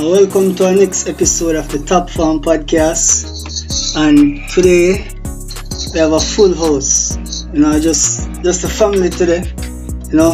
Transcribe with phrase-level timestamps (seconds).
[0.00, 3.96] and welcome to our next episode of the Top Farm Podcast.
[3.96, 5.06] And today
[5.92, 7.18] we have a full house.
[7.52, 9.42] You know, just just a family today.
[10.08, 10.32] You know,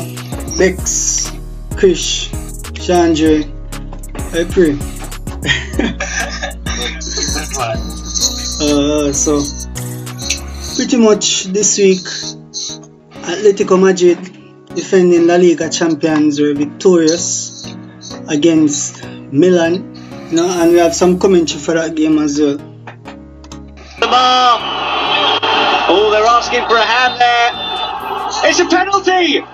[0.56, 1.32] Bex,
[1.70, 2.30] Krish,
[2.78, 3.42] Chandra,
[4.52, 4.78] pray.
[8.62, 9.42] uh, so
[10.76, 12.06] pretty much this week,
[13.26, 14.18] Atletico Madrid,
[14.76, 17.66] defending La Liga champions, were victorious
[18.28, 19.94] against Milan.
[20.30, 22.56] You know, and we have some commentary for that game as well.
[22.56, 24.58] The bar.
[25.88, 28.50] Oh, they're asking for a hand there.
[28.50, 29.44] It's a penalty.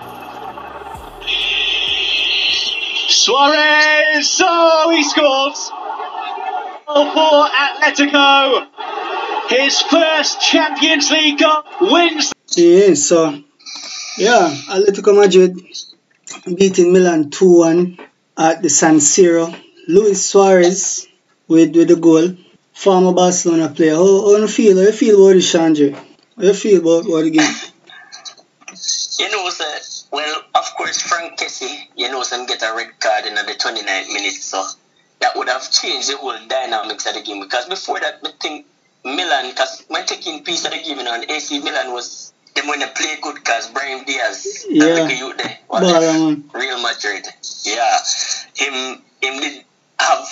[3.07, 4.41] Suarez.
[4.43, 5.69] Oh, he scores.
[6.87, 8.67] Oh, for Atletico.
[9.49, 12.33] His first Champions League goal wins.
[12.55, 13.43] Yeah, so
[14.17, 15.57] yeah, Atletico Madrid
[16.55, 17.97] beating Milan 2 1
[18.37, 19.53] at the San Siro.
[19.87, 21.07] Luis Suarez
[21.47, 22.35] with, with the goal.
[22.73, 23.93] Former Barcelona player.
[23.95, 24.77] How, how you feel?
[24.77, 25.91] How you feel about this, Chandra?
[25.91, 27.51] How you feel about, about the game?
[29.19, 33.25] You know, sir, well, of course, Franck Kessie, you know, some get a red card
[33.25, 34.65] in the 29th minute, so
[35.19, 37.41] that would have changed the whole dynamics of the game.
[37.41, 38.65] Because before that, I think
[39.05, 42.67] Milan, because when taking piece of the game, you know, and AC Milan was them
[42.67, 44.85] when they play good because Brahim Diaz, Yeah.
[44.95, 46.49] that youth there, was Baller, there, man.
[46.53, 47.27] Real Madrid.
[47.63, 47.97] Yeah.
[48.55, 49.63] Him him did
[50.03, 50.27] have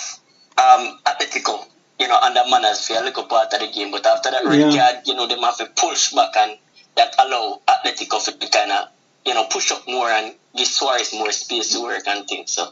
[0.58, 1.64] um Atletico,
[1.98, 3.90] you know, under manners for a little part of the game.
[3.90, 4.92] But after that red Yeah.
[4.92, 6.58] card, you know, them have to push back and
[6.96, 8.88] that allow Atletico to kind of,
[9.24, 12.52] you know, push up more and give Suarez more space to work and things.
[12.52, 12.68] So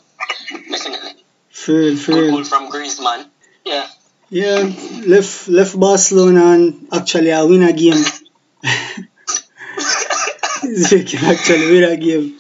[0.71, 1.25] definitely.
[1.67, 3.27] Real, for Good goal from Griezmann.
[3.65, 3.87] Yeah.
[4.29, 4.71] Yeah,
[5.07, 7.99] left left Barcelona and actually I win a game.
[10.63, 12.39] they can actually win a game.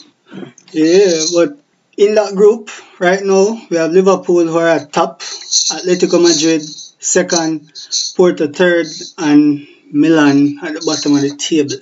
[0.72, 1.58] Yeah, but
[1.97, 7.72] in that group right now we have Liverpool who are at top, Atletico Madrid second,
[8.14, 8.86] Porto third,
[9.19, 11.76] and Milan at the bottom of the table.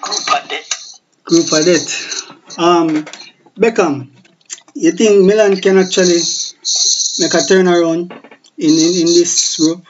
[0.00, 1.00] Group of death.
[1.24, 2.58] Group of death.
[2.58, 3.04] Um,
[3.58, 4.08] Beckham,
[4.74, 6.22] you think Milan can actually
[7.18, 8.12] make a turnaround
[8.56, 9.84] in, in, in this group?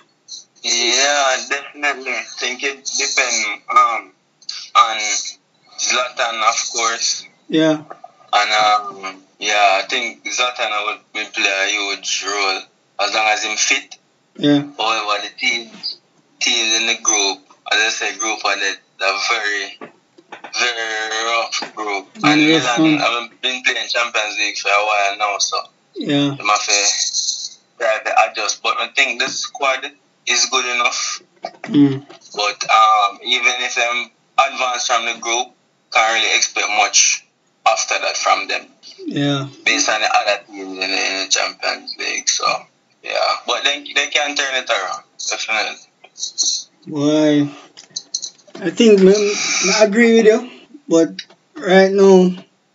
[0.65, 2.13] Yeah, definitely.
[2.13, 4.13] I think it depends um,
[4.77, 4.99] on
[5.79, 7.27] Zlatan, of course.
[7.49, 7.83] Yeah,
[8.33, 12.61] And um, yeah, I think Zlatan will, will play a huge role
[13.01, 13.97] as long as him fit.
[14.37, 14.61] yeah.
[14.79, 15.69] However, the team,
[16.39, 17.39] teams in the group,
[17.73, 19.79] as I say, group are the, the very,
[20.61, 22.07] very rough group.
[22.23, 25.59] And rough Milan have been playing Champions League for a while now, so
[25.97, 28.63] Yeah, they must have try to adjust.
[28.63, 29.91] But I think the squad
[30.29, 31.21] is good enough.
[31.63, 32.01] mm,
[32.37, 34.09] But um, even if them
[34.39, 35.49] advance from the group,
[35.93, 37.27] can't really expect much
[37.67, 38.67] after that from them
[39.07, 42.29] yeah, based on the other teams in the, in the Champions League.
[42.29, 42.45] So
[43.03, 45.77] yeah, but they they can turn it around definitely.
[46.87, 47.51] Why?
[48.61, 49.15] I think me
[49.81, 50.51] agree with you,
[50.89, 51.09] but
[51.57, 52.31] right now,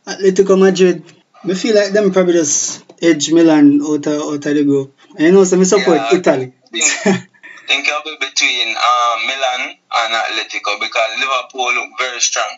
[0.07, 1.03] Atletico Madrid,
[1.43, 4.95] me feel like them probably just edge Milan out of, out of the group.
[5.17, 6.15] And you know, so me support Yeah.
[6.17, 6.53] Italy.
[6.71, 12.57] think it'll be between um, Milan and Atletico because Liverpool look very strong.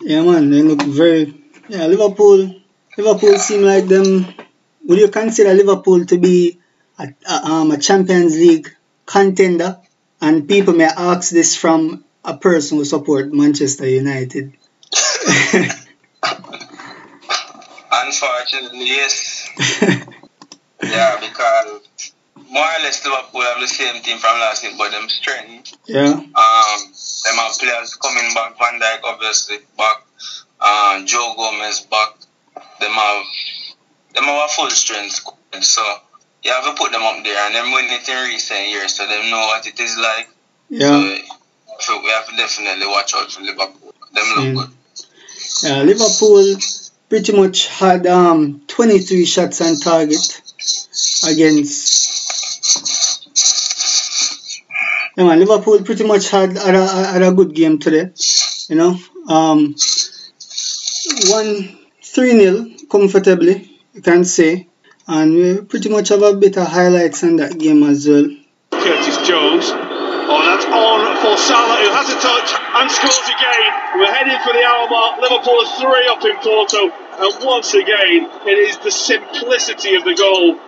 [0.00, 1.34] Yeah, man, they look very.
[1.68, 2.54] Yeah, Liverpool.
[2.96, 4.26] Liverpool seem like them.
[4.86, 6.58] Would you consider Liverpool to be
[6.98, 8.74] a, a, um, a Champions League
[9.06, 9.78] contender?
[10.20, 14.56] And people may ask this from a person who support Manchester United.
[17.92, 19.48] Unfortunately, yes.
[20.82, 21.87] Yeah, because
[22.50, 26.12] more or less Liverpool have the same team from last year, but them strength yeah,
[26.12, 26.78] Um,
[27.24, 28.58] them have players coming back.
[28.58, 30.02] Van Dijk obviously back.
[30.60, 32.14] Uh, Joe Gomez back.
[32.80, 33.24] Them have
[34.14, 35.20] them have a full strength.
[35.60, 35.82] So
[36.42, 39.06] you have to put them up there, and them win it in recent years, so
[39.06, 40.28] them know what it is like.
[40.68, 41.18] yeah.
[41.80, 43.94] So, we have to definitely watch out for Liverpool.
[44.12, 44.54] Them Mm.
[44.56, 44.76] look good.
[45.62, 46.56] Yeah, Liverpool
[47.08, 50.42] pretty much had um 23 shots on target
[51.28, 52.07] against.
[55.18, 58.12] Yeah, man, Liverpool pretty much had had a, had a good game today.
[58.68, 59.74] You know, um,
[61.26, 64.68] one three 0 comfortably, you can say,
[65.08, 68.28] and we pretty much have a bit of highlights on that game as well.
[68.70, 69.72] Curtis Jones.
[70.30, 73.98] Oh, that's on for Salah, who has a touch and scores again.
[73.98, 75.20] We're heading for the hour mark.
[75.20, 80.14] Liverpool are three up in Porto, and once again, it is the simplicity of the
[80.14, 80.60] goal.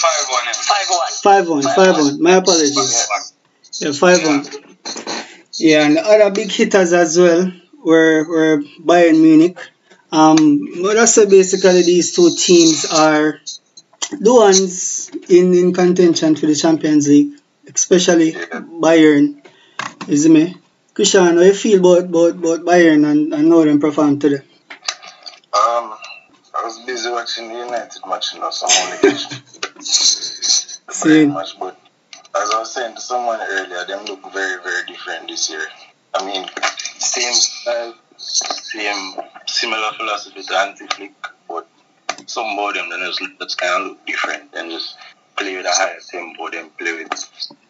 [0.00, 0.54] 5 1.
[0.54, 1.12] 5 1.
[1.22, 1.62] 5 1.
[1.62, 2.22] 5 1.
[2.22, 3.08] My apologies.
[3.80, 4.46] Yeah, 5 1.
[5.58, 7.52] Yeah, and the other big hitters as well
[7.84, 9.58] were, were Bayern Munich
[10.12, 13.40] Um, but that's basically these two teams are
[14.18, 17.34] the ones in, in contention for the Champions League,
[17.72, 19.40] especially Bayern.
[20.08, 20.56] Is it me?
[20.94, 24.42] Christian, how you feel about, about, about Bayern and, and how them perform today?
[25.52, 25.94] Um,
[26.54, 29.42] I was busy watching United match, you know, so I'm only catching
[29.76, 31.28] the Same.
[31.28, 31.58] Bayern match.
[31.58, 31.78] But
[32.34, 35.66] as I was saying to someone earlier, them look very, very different this year.
[36.14, 36.48] I mean,
[36.98, 41.12] same style, same similar philosophy to Hansi Flick,
[41.46, 41.68] but
[42.26, 44.96] some of them then just, just kind of look different and just
[45.36, 47.12] play with a higher tempo, then play with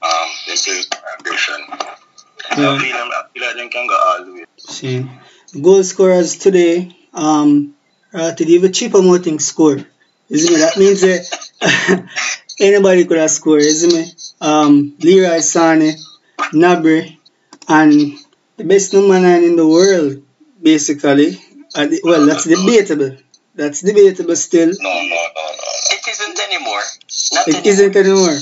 [0.02, 0.88] um, then play with.
[2.56, 2.72] Yeah.
[2.72, 4.44] I feel I feel like them can go all the way.
[4.56, 5.10] Same.
[5.60, 7.74] Goal scorers today, um,
[8.14, 9.78] uh, to give a Choupo-Moting score.
[10.28, 10.58] Isn't it?
[10.58, 12.08] That means that
[12.60, 14.32] anybody could have scored, isn't it?
[14.40, 15.96] Um, Leroy Sane,
[16.52, 17.18] Gnabry,
[17.68, 17.92] and
[18.56, 20.22] the best number nine in the world,
[20.62, 21.36] basically.
[21.74, 23.16] Uh, the- well, that's debatable.
[23.54, 24.68] That's debatable still.
[24.68, 25.70] No, no, no, no.
[25.90, 26.82] It isn't anymore.
[27.32, 27.72] Not It anymore.
[27.72, 28.38] isn't anymore.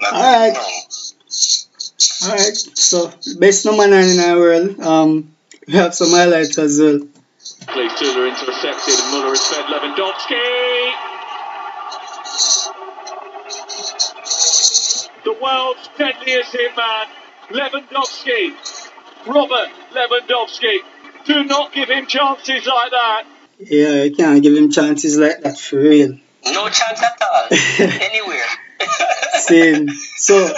[0.00, 0.54] Not Alright.
[0.54, 2.28] no.
[2.28, 4.80] Alright, so best number nine in our world.
[4.80, 5.32] Um,
[5.66, 7.00] we have some highlights as well.
[7.68, 10.42] Please, Tula intercepted, and Muller has fed Lewandowski.
[15.24, 17.06] The world's deadliest hitman,
[17.50, 18.54] Lewandowski.
[19.26, 20.78] Robert Lewandowski.
[21.24, 23.24] Do not give him chances like that.
[23.58, 26.18] Yeah, you can't give him chances like that for real.
[26.44, 27.46] No chance at all.
[27.78, 28.44] Anywhere.
[29.34, 29.88] Same.
[30.16, 30.52] So,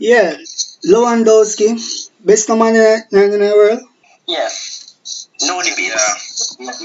[0.00, 0.34] yeah,
[0.84, 3.80] Lewandowski, best number nine nine in the world.
[4.26, 4.79] yes.
[5.42, 5.92] No debate.
[6.58, 6.80] Yeah.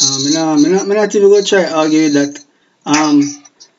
[0.00, 2.44] Um, me not, me not, even go try argue that.
[2.86, 3.22] Um,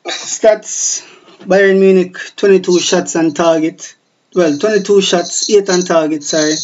[0.06, 1.02] stats:
[1.40, 3.96] Bayern Munich 22 shots on target.
[4.34, 6.22] Well, 22 shots, 8 on target.
[6.24, 6.54] Sorry,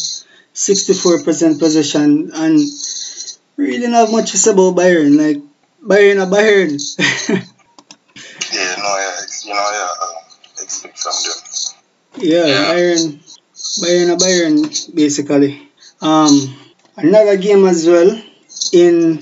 [0.53, 2.59] 64% possession, and
[3.57, 5.17] really not much to say about Bayern.
[5.17, 5.43] Like
[5.83, 7.45] Bayern, a Bayern.
[8.51, 9.15] Yeah, no, yeah,
[9.45, 11.37] you know, yeah, uh, expect from them.
[12.17, 12.73] Yeah, Yeah.
[12.73, 13.19] Bayern,
[13.81, 15.68] Bayern, a Bayern, basically.
[16.01, 16.55] Um,
[16.95, 18.21] another game as well
[18.71, 19.19] in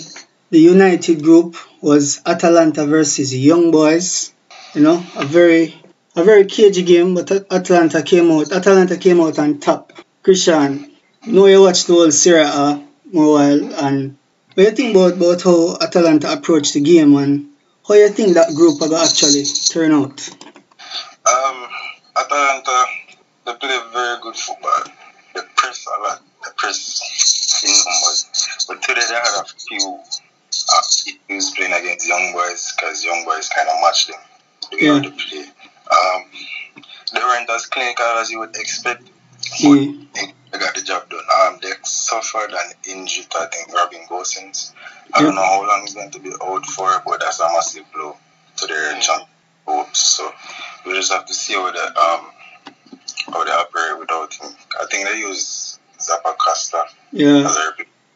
[0.49, 4.33] the United group was Atalanta versus Young Boys.
[4.73, 5.81] You know, a very,
[6.15, 8.51] a very cagey game, but Atalanta came out.
[8.51, 9.93] Atalanta came out on top.
[10.23, 10.91] Christian,
[11.23, 14.17] you know you watched the whole Serie A more while, and
[14.53, 17.51] what you think about, about how Atalanta approached the game and
[17.87, 20.29] how you think that group will actually turn out?
[21.25, 21.67] Um,
[22.17, 22.85] Atalanta,
[23.45, 24.83] they play very good football.
[25.33, 26.26] They press a lot.
[26.47, 28.65] They press in numbers.
[28.67, 29.99] But today they had a few
[30.73, 30.81] uh,
[31.29, 34.19] issues playing against young boys because young boys kind of match them.
[34.71, 34.99] The way Yeah.
[34.99, 35.45] they play.
[35.91, 36.25] Um,
[37.13, 39.03] they weren't as clinical as you would expect.
[39.59, 39.91] Yeah.
[40.51, 41.19] They got the job done.
[41.41, 44.71] Um, they suffered an injury to, I think, Robin Gosens.
[45.13, 45.25] I Yeah.
[45.27, 48.15] don't know how long he's going to be out for, but that's a massive blow
[48.57, 49.27] to their champ
[49.65, 49.99] hopes.
[49.99, 50.33] So
[50.85, 52.31] we just have to see how they, um,
[53.33, 54.55] how they operate without him.
[54.79, 55.66] I think they use
[56.07, 57.73] Zappacosta Yeah, as a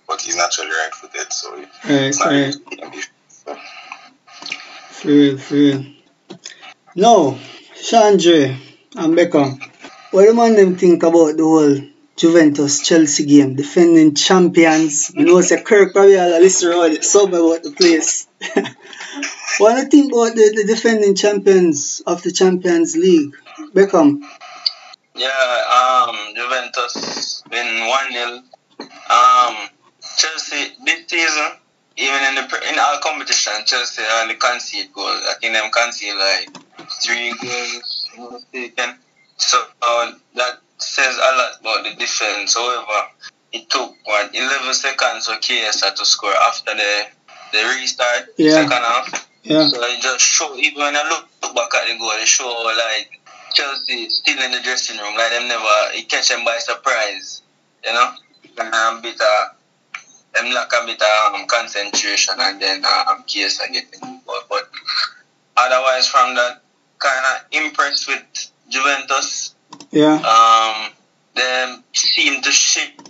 [0.08, 2.56] but he's naturally right footed, so right, it's not right.
[2.72, 3.56] really so,
[4.90, 5.86] For real, for real.
[6.96, 7.40] Now,
[7.82, 8.58] Chandre
[8.98, 9.62] and Beckham,
[10.12, 11.80] what do man them think about the whole
[12.18, 13.56] Juventus Chelsea game?
[13.56, 15.14] Defending champions.
[15.16, 18.28] You know, say Kirk probably had a list around something about the place.
[19.60, 23.34] what do you think about the, the defending champions of the Champions League?
[23.74, 24.22] Beckham.
[25.16, 28.44] Yeah, um, Juventus win 1 0.
[29.10, 29.70] Um,
[30.18, 31.52] Chelsea, this season,
[31.98, 35.22] even in the in our competition, Chelsea only concede goals.
[35.30, 36.50] I think them concede like
[37.04, 38.96] three goals, if I'm not mistaken.
[39.38, 42.56] So uh, that says a lot about the defense.
[42.56, 43.08] However,
[43.52, 47.06] it took what 11 seconds for Chiesa to score after the
[47.52, 48.56] the restart, Yeah.
[48.56, 49.28] second half.
[49.44, 52.28] Yeah, So it just show even when I look, look back at the goal, it
[52.28, 53.20] show like
[53.54, 57.41] Chelsea still in the dressing room, like them never it catch them by surprise,
[57.84, 58.12] you know.
[58.58, 59.56] And um, bit of
[60.34, 64.70] them lack a bit of um, concentration, and then um, Chiesa getting but, but
[65.58, 66.62] otherwise from that
[67.00, 68.24] kind of impressed with
[68.70, 69.56] Juventus.
[69.92, 70.92] yeah, Um,
[71.36, 73.02] them seem to shape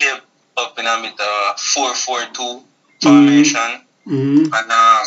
[0.58, 2.64] up in a bit of four four two
[3.02, 3.82] formation.
[4.08, 5.06] mm And um,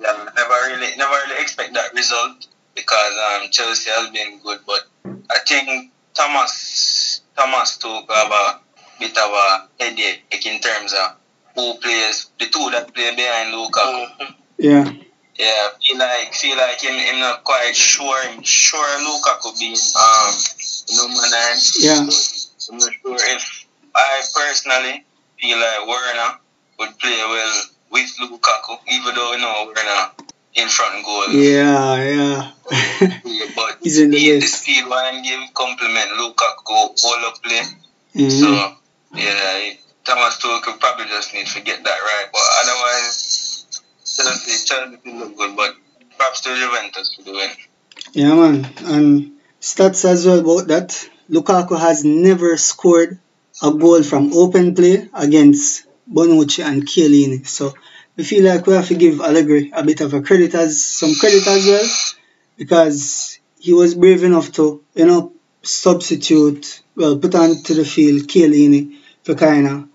[0.00, 4.88] yeah, never really, never really expect that result because um, Chelsea has been good, but
[5.30, 8.60] I think Thomas Thomas took a
[8.98, 11.16] bit of a headache in terms of
[11.54, 14.34] who plays the two that play behind Lukaku.
[14.58, 14.90] yeah,
[15.38, 18.22] Yeah, feel like feel like him, him not quite sure.
[18.28, 20.32] Him sure Lukaku being um
[20.96, 21.58] number nine.
[21.80, 22.00] Yeah.
[22.70, 25.04] I'm not sure if I personally
[25.40, 26.38] feel like Werner
[26.78, 30.22] would play well with Lukaku, even though you know we're not
[30.54, 31.28] in front goal.
[31.30, 32.50] Yeah, yeah.
[33.24, 37.62] Yeah, but He's in the speed, the speed one give compliment Lukaku all up play.
[38.16, 38.30] Mhm.
[38.40, 38.76] So
[39.14, 39.72] yeah,
[40.04, 42.26] Thomas Tuchel probably just need to get that right.
[42.32, 43.66] But otherwise,
[44.04, 45.56] Chelsea, Chelsea look good.
[45.56, 45.74] But
[46.16, 47.50] perhaps to Juventus for win.
[48.12, 48.68] Yeah, man.
[48.84, 51.08] And stats as well about that.
[51.30, 53.18] Lukaku has never scored
[53.62, 57.46] a goal from open play against Bonucci and Chiellini.
[57.46, 57.74] So
[58.16, 61.14] we feel like we have to give Allegri a bit of a credit as some
[61.14, 61.88] credit as well
[62.56, 68.98] because he was brave enough to, you know, substitute, well, put onto the field Chiellini
[69.24, 69.88] to kind of,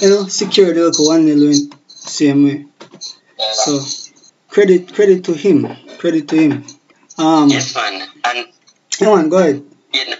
[0.00, 2.66] you know, secure the local 1 0 win same way.
[3.52, 3.80] So
[4.48, 5.68] credit credit to him.
[5.98, 6.64] Credit to him.
[7.18, 8.08] Um, yes, man.
[8.24, 8.46] And
[8.98, 9.62] Come on, go ahead.
[9.92, 10.16] you know,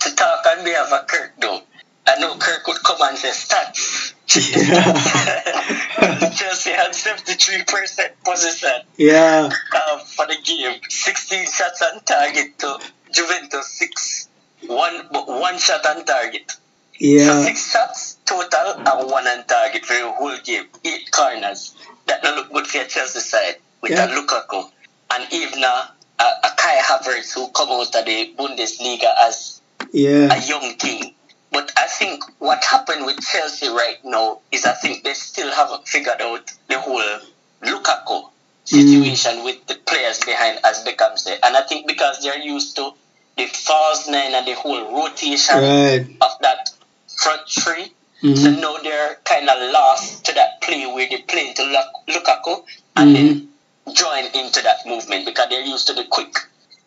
[0.00, 1.60] to talk on behalf of Kirk, though,
[2.06, 4.12] I know Kirk would come and say stats.
[6.36, 12.78] Chelsea had 73% possession Yeah, uh, for the game, 16 shots on target to
[13.12, 14.28] Juventus 6.
[14.66, 16.52] One, one shot on target.
[16.98, 20.64] So yeah, six shots total and one on target for the whole game.
[20.84, 21.74] Eight corners.
[22.06, 24.06] That don't look good for your Chelsea side with Yeah.
[24.06, 24.70] a Lukaku.
[25.10, 29.60] And even a, a, a Kai Havertz who come out of the Bundesliga as
[29.92, 31.12] yeah, a young king.
[31.52, 35.86] But I think what happened with Chelsea right now is I think they still haven't
[35.86, 37.20] figured out the whole
[37.62, 38.30] Lukaku
[38.64, 39.44] situation mm.
[39.44, 41.38] with the players behind, as Beckham said.
[41.44, 42.90] And I think because they're used to
[43.36, 46.06] the false nine and the whole rotation right.
[46.20, 46.70] of that
[47.16, 47.92] front three.
[48.22, 48.60] So Mhm.
[48.60, 52.64] now they're kind of lost to that play where they play into Luk- Lukaku
[52.96, 53.48] and then
[53.92, 56.34] join into that movement because they're used to the quick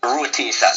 [0.04, 0.68] rotation.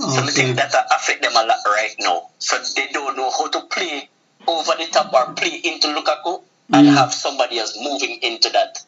[0.00, 2.30] So I think that affect them a lot right now.
[2.38, 4.08] So they don't know how to play
[4.46, 6.42] over the top or play into Lukaku
[6.72, 6.94] and Mm.
[6.94, 8.78] have somebody else moving into that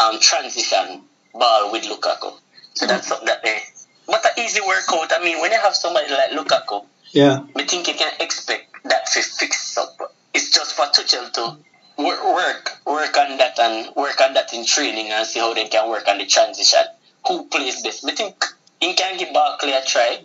[0.00, 1.02] um, transition
[1.32, 2.34] ball with Lukaku.
[2.74, 3.62] So that's something that they.
[4.06, 5.12] But an easy workout.
[5.12, 9.06] I mean, when you have somebody like Lukaku, Yeah, I think you can expect that
[9.12, 10.12] to fix up.
[10.32, 11.56] It's just for Tuchel to
[12.02, 15.68] work, work, work on that and work on that in training and see how they
[15.68, 16.80] can work on the transition.
[17.26, 18.04] Who plays best?
[18.06, 18.44] I think
[18.80, 20.18] he can give Barkley a try.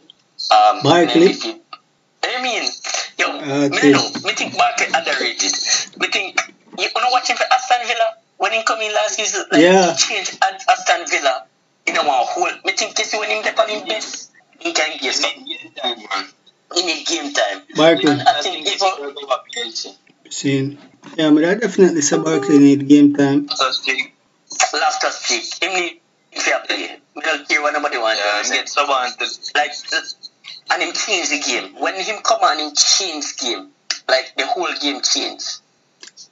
[0.52, 1.20] Um, Barkley?
[1.20, 1.62] maybe if you-
[2.24, 2.64] I mean,
[3.18, 3.70] yo, Okay.
[3.70, 5.54] me know, me think Barkley underrated.
[5.98, 6.40] Me think
[6.78, 9.46] you wanna watch him for Aston Villa when he come in last season.
[9.52, 9.94] Like, Yeah.
[9.94, 11.46] he changed Ast- Aston Villa
[11.86, 12.52] in a one whole.
[12.66, 15.32] Me think you see when him get on him best, he can give some
[16.78, 17.62] in the game time.
[17.76, 18.12] Barkley.
[18.12, 19.96] And I think even
[20.30, 20.78] Seen.
[21.18, 23.50] Yeah, but I definitely say Barkley need game time.
[24.74, 26.02] Loftus Cheek, him need
[26.36, 27.00] fair play.
[27.16, 28.22] We don't care what nobody wants.
[28.24, 29.72] Yeah, to get someone to like,
[30.72, 31.76] and him change the game.
[31.80, 33.70] When him come on, him change game.
[34.08, 35.44] Like the whole game change.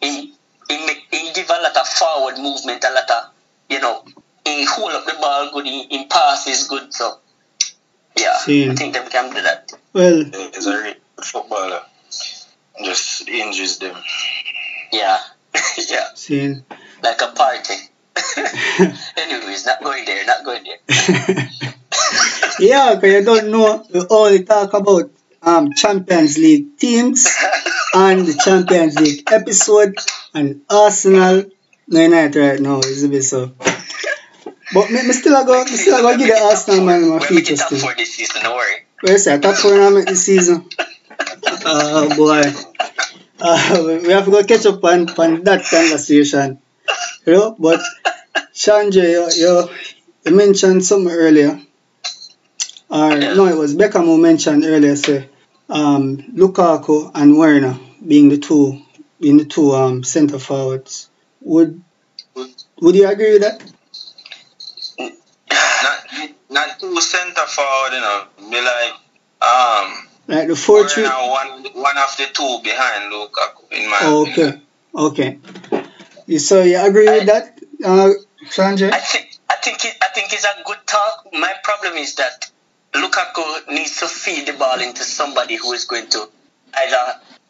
[0.01, 0.34] He
[0.70, 3.34] he make he give a lot of forward movement, a lot of
[3.70, 4.06] you know.
[4.46, 5.65] He hold up the ball good.
[5.65, 6.94] He, he pass is good.
[6.94, 7.17] So
[8.17, 8.72] yeah, Seen.
[8.72, 9.74] I think them can do that.
[9.98, 11.82] Well, He's a real footballer.
[12.84, 13.96] Just injures them.
[14.92, 15.18] Yeah,
[15.89, 16.63] yeah, seen.
[17.01, 17.74] like a party.
[19.18, 20.24] Anyways, not going there.
[20.25, 20.80] Not going there.
[22.60, 25.10] yeah, because you don't know, we only talk about
[25.42, 27.27] um Champions League teams
[27.96, 29.96] and the Champions League episode
[30.34, 31.46] and Arsenal.
[31.88, 33.51] No, not right now, is a bit so.
[34.74, 37.16] But me, me still a go, me still a go give the Arsenal man my
[37.16, 37.80] We're feature making top still.
[37.80, 38.44] four this season.
[38.44, 38.87] Don't worry.
[39.01, 39.42] Where's that?
[39.42, 40.66] Top four now make season.
[41.66, 42.42] Oh boy.
[43.39, 46.60] Uh, we have to go catch up on, on that conversation.
[47.25, 47.82] You know, but
[48.54, 49.70] Chandra, you, you,
[50.25, 51.62] you mentioned something earlier.
[52.89, 55.30] Or no, it was Beckham who mentioned earlier, say,
[55.70, 58.82] um, Lukaku and Werner being the two
[59.20, 61.10] being the two um centre forwards.
[61.42, 61.82] Would
[62.82, 63.62] would you agree with that?
[65.84, 68.24] not not two centre forward, you know.
[68.50, 68.94] Be like
[69.42, 74.22] um Like the four three one one of the two behind Lukaku in my Oh,
[74.24, 74.62] opinion.
[74.98, 75.39] okay.
[76.27, 76.38] Okay.
[76.38, 78.10] So you agree with that, uh
[78.50, 78.92] Sanjay?
[78.92, 81.27] I think I think it, I think it's a good talk.
[81.34, 82.50] My problem is that
[82.94, 86.30] Lukaku needs to feed the ball into somebody who is going to
[86.77, 87.06] either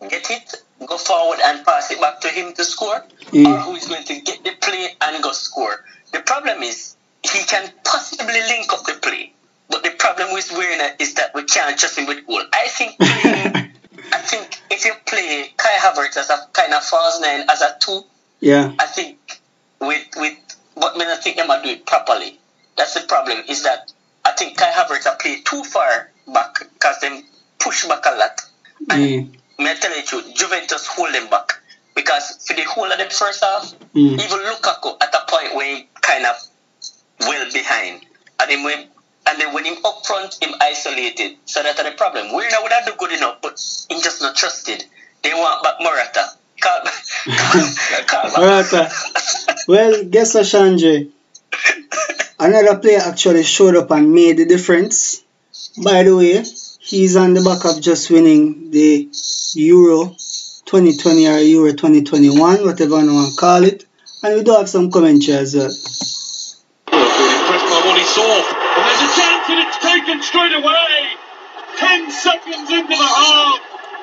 [0.10, 3.46] get it, go forward and pass it back to him to score, Mm.
[3.48, 5.84] or who is going to get the play and go score.
[6.14, 9.34] The problem is he can possibly link up the play,
[9.70, 12.42] but the problem with Werner is that we can't trust him with goal.
[12.54, 17.46] I think I think if you play Kai Havertz as a kind of false nine
[17.50, 18.02] as a two,
[18.40, 18.74] Yeah.
[18.80, 19.18] I think
[19.82, 20.34] with with
[20.76, 22.40] but me not think are do it properly.
[22.78, 23.44] That's the problem.
[23.50, 23.92] Is that
[24.24, 27.24] I think Kai Havertz are play too far back because them
[27.60, 28.42] push back a lot.
[28.90, 29.32] And Mm.
[29.60, 31.60] me I tell you truth, Juventus hold them back
[31.96, 34.14] because for the whole of the first half, Mm.
[34.24, 36.36] even Lukaku at a point where he kind of
[37.22, 38.06] well behind,
[38.40, 38.88] and then when
[39.28, 41.38] and then when him up front, him isolated.
[41.46, 42.28] So that's the problem.
[42.34, 44.86] We know have do good enough, but him just not trusted.
[45.24, 46.30] They want back Morata.
[46.60, 46.80] Call,
[48.08, 48.42] call, call.
[48.42, 48.90] Morata.
[49.68, 51.12] Well, guess what, Shanjay?
[52.40, 55.24] Another player actually showed up and made the difference.
[55.84, 56.44] By the way,
[56.80, 59.10] he's on the back of just winning the
[59.56, 60.16] Euro
[60.66, 63.86] 2020 or Euro 2021, whatever you want to call it.
[64.24, 65.72] And we do have some commentary as well.
[72.70, 73.60] Into the half.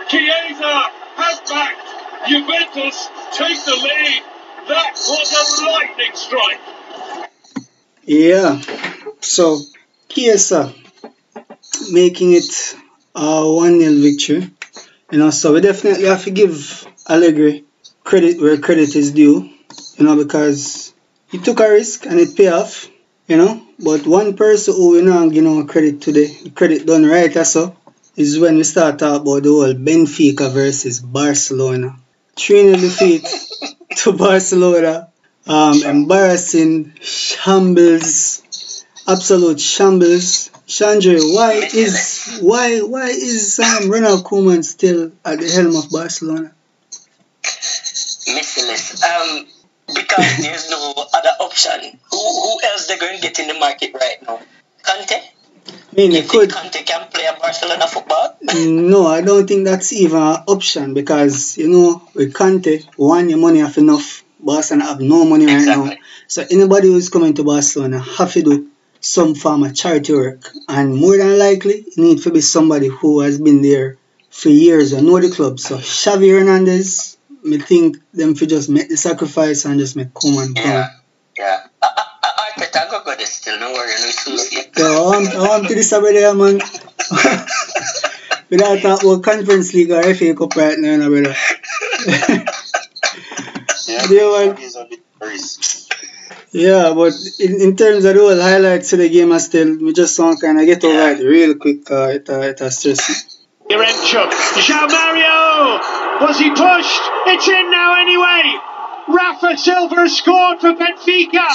[0.09, 2.28] Chiesa has backed.
[2.28, 4.23] Juventus take the lead.
[4.68, 6.61] That was a lightning strike.
[8.04, 8.61] Yeah.
[9.21, 9.61] So,
[10.09, 10.73] Chiesa
[11.90, 12.76] making it
[13.14, 14.50] a 1 0 victory.
[15.11, 17.64] You know, so we definitely have to give Allegri
[18.02, 19.50] credit where credit is due,
[19.97, 20.92] you know, because
[21.28, 22.88] he took a risk and it paid off,
[23.26, 23.62] you know.
[23.78, 27.76] But one person who we know give no credit today, credit done right also,
[28.16, 31.97] is when we start talk about the whole Benfica versus Barcelona.
[32.37, 33.26] 3 0 defeat
[33.97, 35.09] to Barcelona.
[35.47, 40.50] Um, embarrassing shambles, absolute shambles.
[40.66, 46.54] Chandra, why is why why is um, Ronald Koeman still at the helm of Barcelona?
[48.26, 49.02] Merciless.
[49.04, 49.47] Um,
[49.94, 51.99] because there's no other option.
[52.11, 54.40] Who who else they're going to get in the market right now?
[54.83, 55.33] Conte?
[55.66, 56.50] I mean, You it could.
[56.50, 58.37] Conte can play a Barcelona football?
[58.54, 63.38] No, I don't think that's even an option because you know with Conte, one your
[63.38, 64.23] money have enough.
[64.40, 65.90] Barcelona have no money right now.
[66.26, 70.94] So anybody who's coming to Barcelona have to do some form of charity work, and
[70.97, 73.97] more than likely, it need to be somebody who has been there
[74.30, 75.61] for years and know the club.
[75.61, 80.54] So Xavi Hernandez, me think them for just make the sacrifice and just make Koeman
[80.56, 80.65] come.
[80.67, 80.88] Yeah.
[81.38, 81.67] Yeah.
[82.56, 83.58] Uh, uh, uh, Arteta go go there still.
[83.58, 83.93] No worry.
[84.00, 84.50] No excuse.
[84.76, 86.60] So I want, I want to this over there, man.
[88.50, 91.34] Without talk about Conference League or FA Cup right now, no, brother.
[93.86, 95.90] Yeah, They were- he's a bit risk.
[96.52, 99.93] Yeah, but in, in terms of the whole highlights of the game, I still we
[99.93, 101.90] just want kind of get over it real quick.
[101.90, 103.45] Uh, it, uh, it has stress.
[103.69, 104.30] Yaremchuk.
[104.67, 105.80] João Mario.
[106.25, 107.02] Was he pushed?
[107.26, 108.58] It's in now anyway.
[109.08, 111.49] Rafa Silva has scored for Benfica.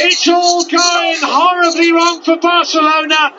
[0.00, 3.32] It's all going horribly wrong for Barcelona.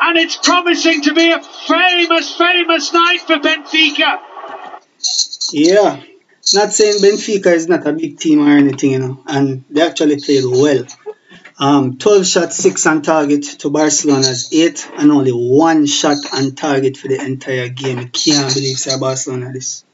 [0.00, 4.20] And it's promising to be a famous, famous night for Benfica.
[5.52, 6.02] Yeah,
[6.54, 10.20] not saying Benfica is not a big team or anything, you know, and they actually
[10.20, 10.84] played well.
[11.58, 16.98] Um, 12 shots, 6 on target to Barcelona's 8, and only one shot on target
[16.98, 17.98] for the entire game.
[17.98, 19.85] I can't believe say Barcelona this.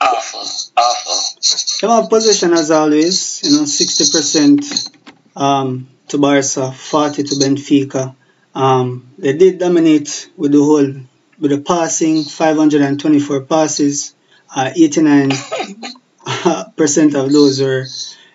[0.00, 0.46] Awful.
[0.76, 2.08] Awful.
[2.08, 4.88] Possession as always, you know, 60%
[5.36, 8.14] um, to Barca, 40 to Benfica.
[8.54, 10.92] Um, they did dominate with the whole,
[11.38, 14.14] with the passing, 524 passes,
[14.54, 17.84] uh, 89% of those were,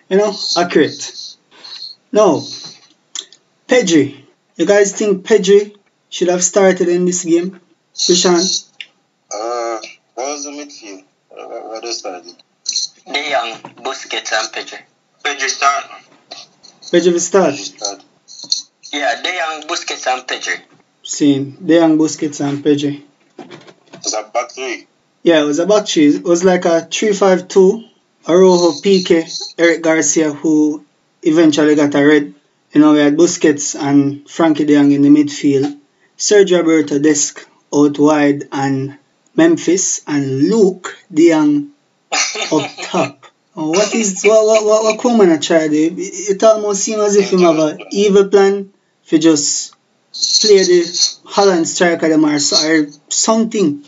[0.08, 1.36] you know, accurate.
[2.12, 2.42] Now,
[3.68, 4.16] Pedri,
[4.56, 5.76] you guys think Pedri
[6.08, 7.60] should have started in this game?
[7.94, 8.64] Krishan?
[9.32, 9.80] Uh,
[10.16, 11.04] was the midfield?
[11.36, 12.24] Uh, What what is that?
[13.12, 14.80] De Jong, Busquets, and Pedri.
[15.24, 15.84] Pedri start.
[16.90, 17.54] Pedri will start.
[17.54, 18.04] Start.
[18.92, 20.56] Yeah, De Jong, Busquets, and Pedri.
[21.06, 23.02] De Dejan Busquets and Pedri.
[23.94, 24.86] It's a back three.
[25.22, 26.06] Yeah, it was about three.
[26.16, 27.90] It was like a 3-5-2.
[28.28, 29.24] Araujo, Pique,
[29.58, 30.84] Eric Garcia, who
[31.22, 32.34] eventually got a red.
[32.72, 35.78] You know, we had Busquets and Frenkie de Jong in the midfield.
[36.18, 38.98] Sergio Roberto Dest out wide and
[39.36, 41.70] Memphis and Luuk de Jong
[42.52, 43.26] up top.
[43.54, 45.90] Oh, what is what what what, what Koeman a try there?
[45.92, 48.72] It, almost seems as if him have a evil plan
[49.02, 49.74] for just
[50.40, 53.84] play the Holland striker them or, or something.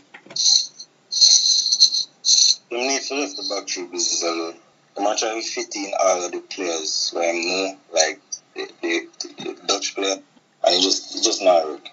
[2.71, 4.55] You need to the back three business alone.
[4.99, 8.21] I'm actually fit in all of the players where I know, like
[8.55, 9.09] the, the,
[9.45, 11.89] the Dutch player, and it just it just not work.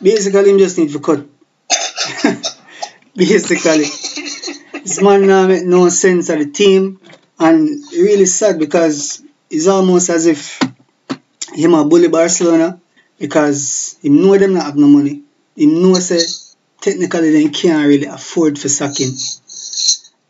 [0.00, 1.26] Basically, him just need to cut.
[3.16, 3.84] Basically,
[4.84, 7.00] this man now make no sense of the team,
[7.38, 10.60] and really sad because it's almost as if
[11.54, 12.80] him a bully Barcelona
[13.18, 15.22] because he know them not have no money.
[15.54, 16.20] He know say
[16.80, 19.12] technically they can't really afford for him.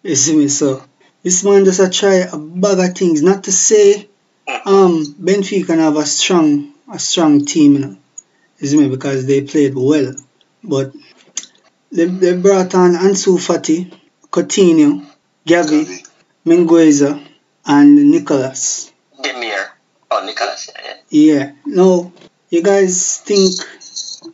[0.03, 0.49] You see me?
[0.49, 0.83] So
[1.23, 3.23] this man just a try a bag of things.
[3.23, 4.09] Not to say
[4.65, 7.97] um Benfica can have a strong a strong team, you know.
[8.59, 8.89] You see me?
[8.89, 10.15] Because they played well.
[10.63, 10.93] But
[11.93, 13.93] they, they brought on Ansu Fati,
[14.31, 15.07] Coutinho,
[15.47, 16.07] Gavi.
[16.47, 17.21] Mingueza,
[17.67, 18.93] and Nicholas.
[19.21, 19.67] Demir.
[20.13, 20.71] Oh, Nicholas.
[20.85, 20.95] Yeah.
[21.11, 21.53] Yeah.
[21.67, 22.13] Now,
[22.51, 23.57] you guys think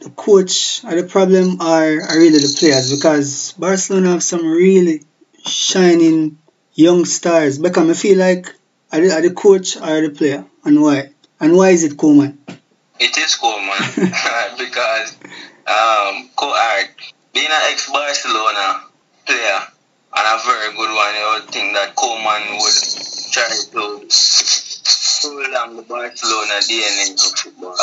[0.03, 2.95] the coach are the problem or are really the players?
[2.95, 5.05] Because Barcelona have some really
[5.47, 6.37] shining
[6.75, 7.59] young stars.
[7.59, 8.47] Beckham, I feel like
[8.93, 10.45] are the, are the coach or the player?
[10.67, 11.12] And why?
[11.41, 12.37] And why is it Koeman?
[13.01, 13.81] It is cool, man.
[14.59, 15.17] because
[15.67, 18.83] um, Coart, being an ex Barcelona
[19.27, 19.61] player
[20.14, 22.79] and a very good one, you would think that Koeman would
[23.33, 24.07] try to
[25.23, 27.77] pull down the Barcelona DNA of football.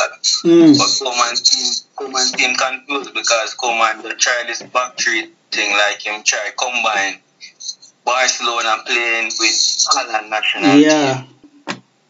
[0.45, 0.77] Mm.
[0.77, 6.21] But Koeman team, Koeman team confused because Koeman try this back three thing like him
[6.23, 7.19] try combine
[8.05, 11.23] Barcelona playing with Holland national Yeah.
[11.23, 11.35] team.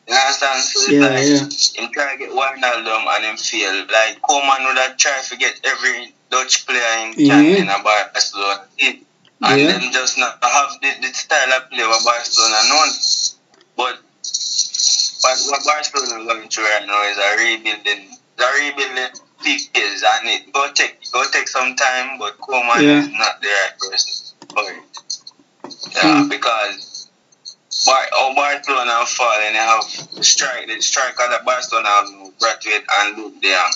[0.07, 0.63] You understand?
[0.63, 1.83] So it's Yeah, like yeah.
[1.83, 5.37] him try to get one Wijnaldum and him feel Like Koeman would have tried to
[5.37, 7.35] get every Dutch player in Yeah.
[7.41, 8.65] can in Barcelona.
[9.41, 9.67] And Yeah.
[9.67, 12.89] them just not have the, the style of play what Barcelona known.
[13.75, 13.99] But
[15.21, 19.13] but what Barcelona going through right now is a rebuilding a rebuilding
[19.43, 22.99] pieces and it go take go take some time but Koeman Yeah.
[23.01, 24.13] is not the right person
[24.53, 24.83] for it.
[25.95, 26.27] Yeah, Hmm.
[26.29, 27.07] because
[27.85, 29.53] Bar- oh, Barcelona have fallen.
[29.53, 29.83] They have
[30.21, 33.73] strike, the striker that Barcelona have now, and Luuk De Jong.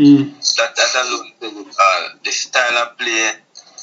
[0.00, 0.32] Mm.
[0.56, 1.32] That that alone,
[1.78, 3.32] uh, the style of play,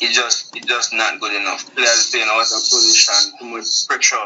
[0.02, 1.62] it just it just not good enough.
[1.76, 4.26] Players playing out of position, too much pressure,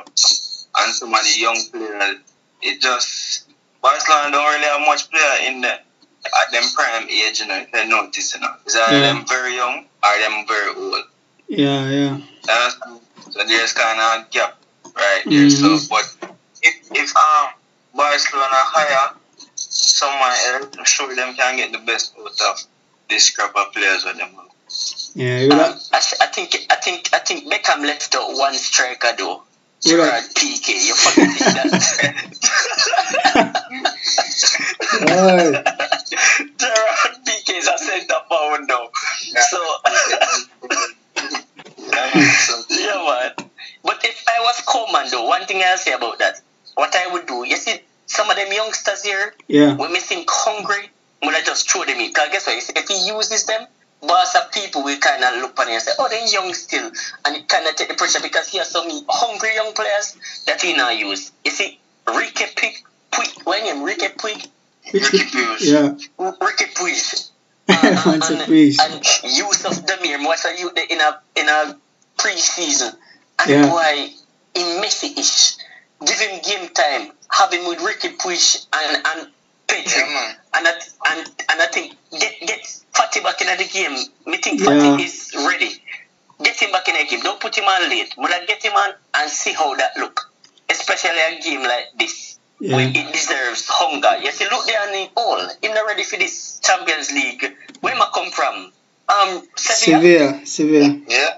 [0.79, 2.15] and so many young players,
[2.61, 3.49] it just
[3.81, 7.55] Barcelona don't really have much player in the at them prime age, you know.
[7.59, 9.13] If you notice, you know, is either Yeah.
[9.13, 11.03] them very young or them very old.
[11.49, 12.17] Yeah, yeah.
[13.31, 14.55] So there's kind of a gap
[14.95, 15.49] right there.
[15.49, 15.89] So, Mhm.
[15.89, 16.05] but
[16.61, 17.47] if if um
[17.93, 19.15] Barcelona hire
[19.71, 22.63] someone else, I'm sure them can get the best out of
[23.09, 24.29] this crop of players with them.
[24.35, 24.45] have.
[25.15, 28.31] Yeah, you Um, got, I, s- I think I think I think Beckham left out
[28.37, 29.43] one striker though.
[29.81, 29.95] Yeah.
[29.95, 30.85] Gerard Piqué.
[30.85, 33.61] you fucking forgetting that?
[35.09, 35.65] Alright.
[36.57, 38.89] Gerard Piqué is a centre forward now.
[39.49, 39.59] So
[41.77, 43.49] so, yeah, man.
[43.83, 46.39] But if I was Koeman though, one thing I'll say about that,
[46.75, 49.73] what I would do, you see, some of them youngsters here, Yeah.
[49.75, 50.89] when me think hungry,
[51.21, 52.07] I'm gonna just throw them in.
[52.09, 52.57] Because guess what?
[52.57, 53.65] If he uses them,
[54.01, 56.91] boss of people will kind of look on it and say, oh, they're young still.
[57.25, 60.15] And it kind of take the pressure because he has some hungry young players
[60.47, 61.31] that he not use.
[61.45, 62.73] You see, Riqui Puig,
[63.11, 64.47] Puig, when him, Riqui Puig,
[64.87, 65.57] Riqui Puig.
[65.59, 65.93] Yeah.
[66.19, 67.27] Riqui Puig.
[68.05, 68.75] Once a Puig.
[68.81, 69.05] and
[69.37, 71.77] Yusuf Demir, what's a youth in a in a
[72.17, 72.91] pre-season,
[73.39, 73.67] and Yeah.
[73.67, 74.09] boy,
[74.55, 75.55] in Messi-ish,
[76.05, 79.27] give him game time, have him with Riqui Puig and and
[79.67, 80.35] Pedri, Yeah, man.
[80.55, 80.71] and I,
[81.11, 82.61] and and I think get get
[82.93, 83.97] Fati back in the game.
[84.25, 84.67] Me think Yeah.
[84.67, 85.81] Fati is ready.
[86.43, 87.21] Get him back in the game.
[87.21, 88.13] Don't put him on late.
[88.17, 90.29] But I get him on and see how that look,
[90.69, 92.37] especially a game like this.
[92.59, 92.75] Yeah.
[92.75, 94.17] When it deserves hunger.
[94.21, 95.39] You see, look there on the all.
[95.61, 97.55] Him not ready for this Champions League.
[97.79, 98.71] Where am I come from?
[99.09, 100.41] Um, Sevilla.
[100.45, 100.45] Sevilla.
[100.45, 100.99] Sevilla.
[101.07, 101.29] Yeah.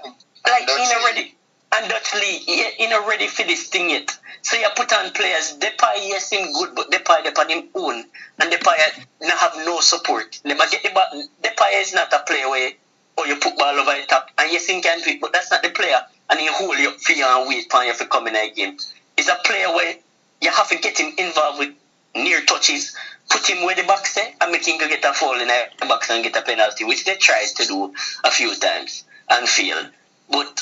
[0.46, 1.34] Like Dutch he not ready.
[1.76, 4.10] And Dutch league, he, he not ready for this thing yet.
[4.44, 5.56] So you put on players.
[5.58, 8.04] Depay yes him good, but Depay Depay him own,
[8.38, 10.38] and Depay not have no support.
[10.44, 12.72] Depay is not a player where
[13.16, 15.50] or you put ball over the top, and yes he can do it, but that's
[15.50, 15.98] not the player.
[16.28, 18.50] And he hold you up for you and wait for you to come in a
[18.50, 18.76] game.
[19.16, 19.94] It's a player where
[20.42, 21.74] you have to get him involved with
[22.14, 22.94] near touches,
[23.30, 25.86] put him where the box there, and make him go get a foul in the
[25.86, 29.88] box and get a penalty, which they tried to do a few times and failed.
[30.30, 30.60] But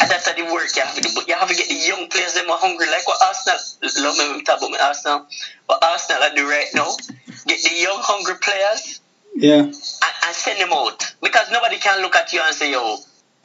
[0.00, 1.08] and that's the work you have to.
[1.14, 3.58] But you have to get the young players them are hungry, like what Arsenal
[4.02, 5.26] love me we talk about my Arsenal.
[5.66, 6.94] What Arsenal are do right now,
[7.46, 9.00] get the young hungry players
[9.34, 9.62] Yeah.
[9.62, 11.14] and, and send them out.
[11.22, 12.96] Because nobody can look at you and say, yo,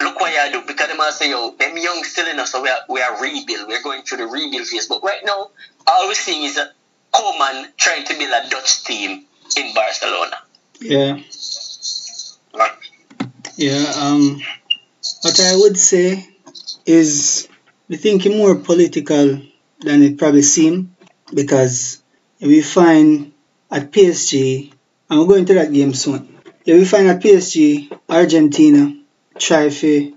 [0.01, 0.67] look what you do.
[0.67, 3.21] Because they might say, yo, them young still in us, so we are, we are
[3.21, 3.67] rebuild.
[3.67, 4.87] We're going through the rebuild phase.
[4.87, 5.49] But right now,
[5.87, 6.69] all we're seeing is a
[7.13, 9.25] Koeman trying to build a Dutch team
[9.57, 10.37] in Barcelona.
[10.81, 11.19] Yeah.
[12.53, 12.77] Like,
[13.57, 13.83] Yeah.
[13.97, 14.41] Um.
[15.21, 16.34] What I would say
[16.85, 17.47] is,
[17.87, 19.41] we think more political
[19.79, 20.89] than it probably seems
[21.33, 22.01] because
[22.41, 23.33] we find
[23.71, 24.71] at PSG,
[25.09, 26.39] and we're going to that game soon.
[26.63, 28.95] Yeah, we find at PSG, Argentina
[29.37, 30.13] try to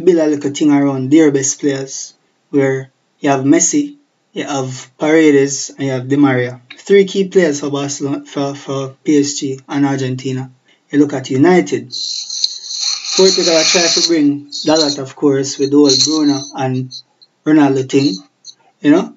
[0.00, 2.14] build a little thing around their best players,
[2.50, 3.96] where you have Messi,
[4.32, 6.60] you have Paredes, and you have Di Maria.
[6.76, 10.50] Three key players for Barcelona, for, for PSG and Argentina.
[10.90, 11.92] You look at United.
[13.16, 16.92] Portugal trying to bring Dalot, of course, with the Bruno and
[17.46, 18.14] Ronaldo thing,
[18.80, 19.16] you know.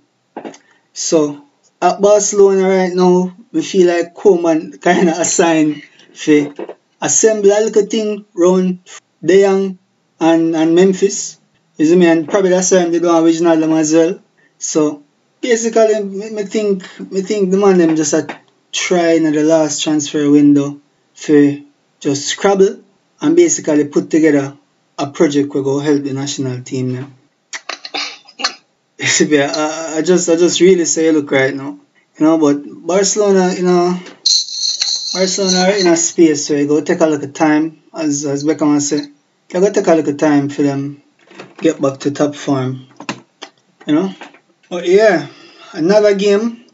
[0.94, 1.44] So
[1.82, 5.84] at Barcelona right now, we feel like Koeman kind of assigned
[6.16, 6.54] to
[7.02, 8.80] assemble a little thing round
[9.24, 9.78] De Jong
[10.20, 11.38] and, and Memphis.
[11.78, 12.08] You see me?
[12.08, 14.20] And probably that's why they don't original them as well.
[14.60, 15.04] So
[15.42, 18.28] basically, me, me think me think the man them just a
[18.72, 20.80] try in the last transfer window
[21.14, 21.58] for
[22.00, 22.84] just scrabble
[23.22, 24.56] and basically put together
[24.98, 27.10] a project we go help the national team now.
[29.00, 31.80] I, I just I just really say look right now.
[32.18, 33.98] You know, but Barcelona, you know,
[35.14, 38.82] Barcelona are in a space where go take a look at time, as as Beckham
[38.82, 39.02] say.
[39.54, 41.02] You go take a look at time for them
[41.62, 42.88] get back to top form.
[43.86, 44.16] You know?
[44.70, 45.28] But yeah,
[45.74, 46.66] another game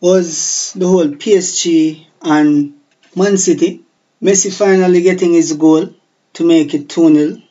[0.00, 2.74] was the whole PSG and
[3.14, 3.82] Man City.
[4.22, 5.88] Messi finally getting his goal
[6.32, 7.42] to make it 2 0.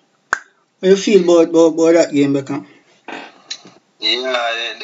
[0.81, 2.65] How you feel about, about, about that game, Beckham?
[3.99, 4.79] Yeah,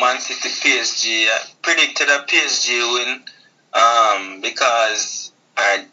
[0.00, 1.26] Man City PSG.
[1.26, 3.22] I predicted a PSG win
[3.72, 5.32] um, because,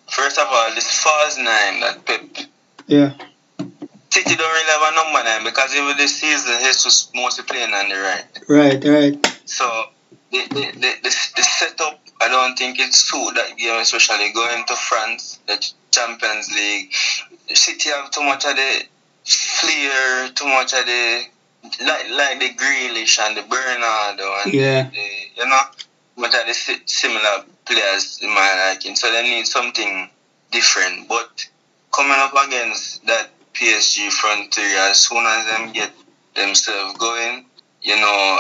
[0.10, 2.22] first of all, this false nine that Pep.
[2.88, 3.14] Yeah.
[4.10, 7.90] City don't really have a number nine because even this season, Jesus mostly playing on
[7.90, 8.26] the right.
[8.48, 9.40] Right, right.
[9.46, 9.86] So
[10.32, 14.64] the, the, the, the, the setup, I don't think it's suit that game, especially going
[14.68, 15.58] to France, the
[15.92, 16.94] Champions League.
[17.54, 18.84] City have too much of the
[19.26, 21.26] flair, too much of the
[21.82, 24.90] like like the Grealish and the Bernardo and Yeah.
[24.90, 25.62] the, you know,
[26.16, 26.54] much of the
[26.86, 28.96] similar players in my liking.
[28.96, 30.10] So they need something
[30.52, 31.10] different.
[31.10, 31.46] But
[31.92, 35.92] coming up against that PSG front three, as soon as them get
[36.36, 37.46] themselves going,
[37.82, 38.40] you know,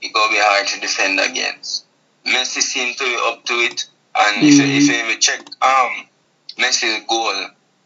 [0.00, 1.83] it gonna be hard to defend against.
[2.26, 6.06] Messi seemed to be up to it, and if, you, if you check um
[6.58, 7.34] Messi's goal,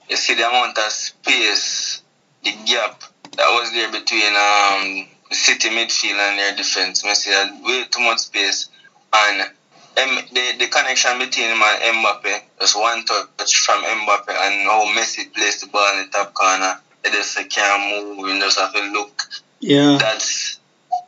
[0.08, 2.02] you see the amount of space,
[2.44, 3.02] the gap
[3.36, 7.02] that was there between um City midfield and their defense.
[7.02, 8.68] Messi had way too much space,
[9.12, 9.50] and
[9.96, 14.86] M- the, the connection between him and Mbappe, just one touch from Mbappe, and how
[14.94, 16.78] Messi plays the ball in the top corner.
[17.02, 19.22] They just can't move, you just have to look
[19.60, 19.98] Yeah.
[19.98, 20.60] that's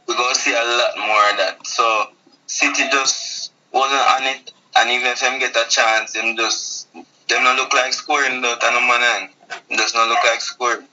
[0.07, 1.66] we're gonna see a lot more of that.
[1.66, 2.11] So
[2.51, 7.45] City just wasn't on it, and even if them get a chance, them just them
[7.45, 9.31] not look like scoring number nine.
[9.71, 10.87] It does not look like scoring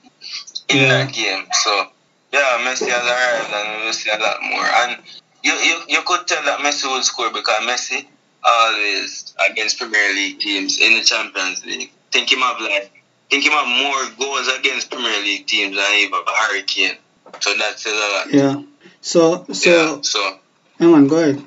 [0.68, 0.88] in Yeah.
[0.88, 1.46] that game.
[1.50, 1.88] So
[2.32, 4.64] yeah, Messi has arrived, and we'll see a lot more.
[4.64, 5.02] And
[5.42, 8.06] you you, you could tell that Messi would score because Messi
[8.44, 11.90] always against Premier League teams in the Champions League.
[12.12, 12.92] Think him have like
[13.30, 16.98] think him have more goals against Premier League teams than even Harry Kane.
[17.40, 18.32] So that's a lot.
[18.32, 18.62] Yeah.
[19.00, 20.38] So, so, yeah, so
[20.78, 21.42] hang on, go ahead.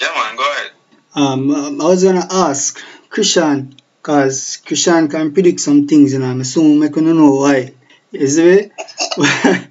[0.00, 0.70] yeah, man, go ahead.
[1.14, 2.78] Um, I was gonna ask
[3.10, 6.24] Krishan, cause Krishan can predict some things, and.
[6.24, 7.72] I'm assuming I couldn't know why.
[8.12, 8.72] Is it?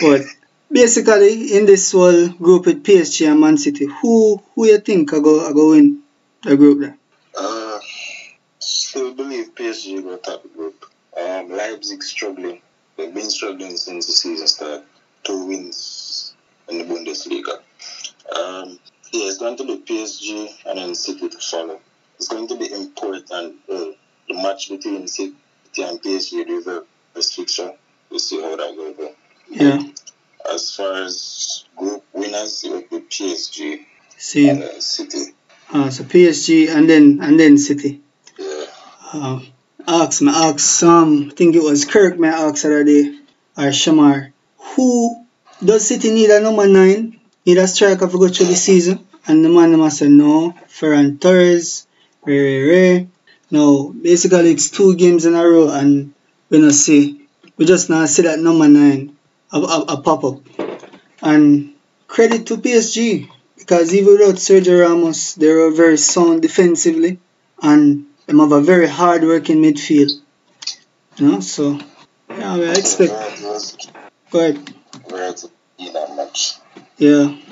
[0.00, 0.22] but
[0.70, 5.20] basically, in this whole group with PSG and Man City, who who you think are
[5.20, 6.02] go are go win
[6.42, 6.98] the group there?
[7.38, 7.78] Uh,
[8.58, 10.84] still believe PSG will top the group.
[11.16, 12.60] Um, Leipzig struggling.
[12.96, 14.84] They've been struggling since the season started.
[15.22, 16.34] Two wins
[16.68, 17.60] in the Bundesliga.
[18.34, 18.78] Um,
[19.12, 21.80] yeah, it's going to be PSG and then City to follow.
[22.16, 23.56] It's going to be important.
[23.68, 23.90] Uh,
[24.28, 25.34] the match between City
[25.78, 26.84] and PSG, the
[27.14, 27.72] first fixture.
[28.10, 29.10] We'll see how that goes.
[29.48, 29.82] Yeah,
[30.52, 33.84] As far as group winners, it will be PSG
[34.16, 34.48] see.
[34.48, 35.34] and uh, City.
[35.72, 38.00] Uh, so PSG and then and then City.
[38.38, 38.64] Yeah.
[39.12, 39.40] Uh,
[39.86, 43.18] ask me, ask um, I think it was Kirk me asked the other day,
[43.56, 45.26] or Shamar, who
[45.64, 47.15] does City need a number nine?
[47.46, 49.06] Need a striker to go through the season?
[49.28, 51.86] And the man must say no, Ferran Torres,
[52.24, 53.08] Ray Ray.
[53.52, 56.12] No, basically it's two games in a row and
[56.50, 57.24] we not see,
[57.56, 59.16] we just not see that number nine
[59.52, 60.40] a, a, a pop up.
[61.22, 61.74] And
[62.08, 67.20] credit to PSG because even without Sergio Ramos, they were very sound defensively
[67.62, 70.10] and them have a very hard working midfield.
[71.16, 71.78] You know, so
[72.28, 73.12] yeah, we expect.
[73.12, 73.60] Very, very,
[74.32, 74.58] Go ahead.
[76.98, 77.42] Very to be that much.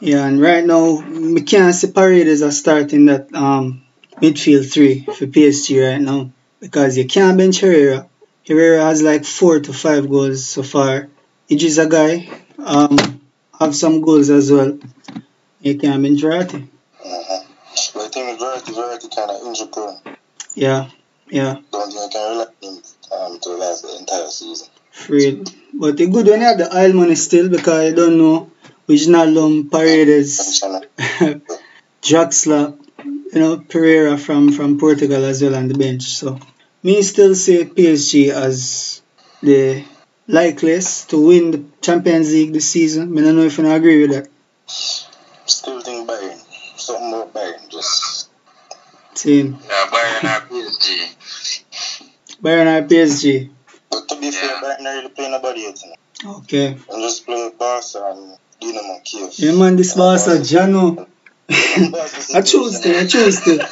[0.00, 3.82] Yeah, yeah, and right now we can't see Paredes as starting that um
[4.20, 8.08] midfield three for PSG right now because you can't bench Herrera.
[8.46, 11.08] Herrera has like four to five goals so far.
[11.50, 13.20] Idrissa Gueye um
[13.58, 14.78] have some goals as well.
[15.60, 16.68] You can't bench Verratti.
[17.02, 17.44] Uh-huh.
[17.94, 20.00] But I think Verratti, Verratti kind of injury prone.
[20.54, 20.90] Yeah,
[21.28, 21.56] yeah.
[21.72, 24.68] Don't think I can rely on him um, to last the entire season.
[24.92, 25.50] Afraid.
[25.72, 28.50] But the good when you have the oil money still because I don't know
[28.88, 31.42] Wijnaldum Paredes Attention.
[32.02, 32.78] Draxler,
[33.32, 36.02] you know, Pereira from, from Portugal as well on the bench.
[36.02, 36.38] So
[36.82, 39.00] me still say PSG as
[39.42, 39.84] the
[40.28, 43.16] likeliest to win the Champions League this season.
[43.18, 44.28] I don't know if you agree with that.
[44.66, 46.38] Still think Bayern.
[46.78, 47.68] Something about Bayern.
[47.70, 48.28] Just
[49.14, 51.14] Saying Yeah, Bayern or PSG.
[52.42, 53.50] Bayern or PSG.
[53.90, 54.60] But to be fair, Yeah.
[54.60, 55.80] Brighton not really play nobody yet.
[55.82, 56.36] You know.
[56.38, 56.66] Okay.
[56.66, 59.38] And just playing Barca and Dynamo Kiev.
[59.38, 60.96] Yeah, man, this Barca, Jano.
[60.96, 63.60] Barca I choose still, I choose still.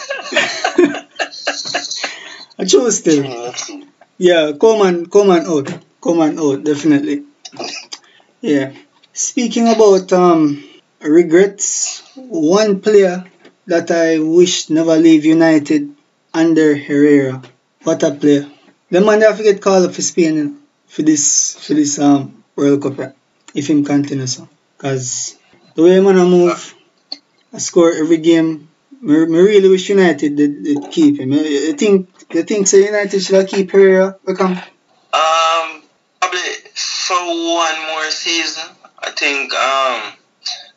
[2.59, 3.23] I choose still.
[3.25, 3.87] Trini FC.
[4.19, 5.69] Yeah, Koeman, Koeman out.
[6.01, 7.25] Koeman out, definitely.
[8.41, 8.73] Yeah.
[9.13, 10.63] Speaking about um
[11.01, 13.25] regrets, one player
[13.67, 15.95] that I wish never leave United
[16.35, 17.43] under Herrera.
[17.85, 18.51] What a player.
[18.91, 22.45] The man that forget call up for Spain you know, for this for this um
[22.57, 23.13] World Cup yeah,
[23.55, 24.49] if him continue so.
[24.83, 25.39] Cause
[25.77, 26.75] the way man a move,
[27.53, 28.69] I score every game.
[29.01, 31.31] Me, me really wish United did, keep him.
[31.31, 34.19] You think you think so United should keep Herrera?
[34.27, 35.83] Become Um,
[36.19, 36.41] probably
[36.75, 38.69] for one more season.
[38.99, 40.15] I think um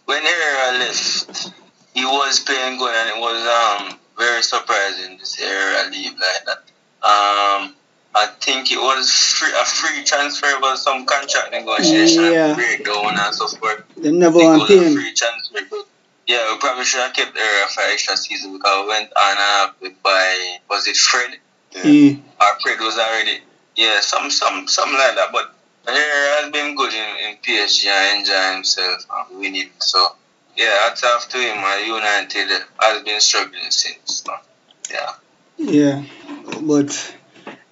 [0.05, 1.51] when Herrera left,
[1.95, 6.45] he was playing good, and it was um very surprising to see Herrera leave like
[6.45, 6.61] that.
[7.01, 7.73] Um,
[8.15, 12.55] I think it was free, a free transfer, but some contract negotiation Yeah.
[12.55, 13.83] breakdown and so forth.
[13.97, 15.59] them never want was a free transfer.
[15.69, 15.85] but
[16.25, 19.89] Yeah, we probably should have kept Herrera for extra season because we went on uh,
[20.01, 21.37] by was it Fred?
[21.75, 22.15] Yeah.
[22.39, 23.41] our Fred was already
[23.75, 25.29] yeah, some some something like that.
[25.33, 25.53] But
[25.85, 29.69] Herrera has been good in, in PSG and enjoy himself and winning.
[29.79, 30.15] So
[30.55, 31.57] yeah, hats off to him.
[31.57, 32.49] And United
[32.79, 34.23] has been struggling since.
[34.25, 34.33] So,
[34.89, 35.11] yeah.
[35.57, 36.03] Yeah,
[36.61, 37.15] but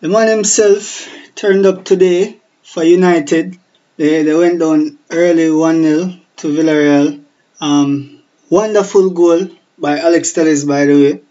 [0.04, 3.58] the man himself turned up today for United.
[3.96, 7.24] They, they went down early 1 0 to Villarreal.
[7.62, 11.22] Um, wonderful goal by Alex Telles, by the way.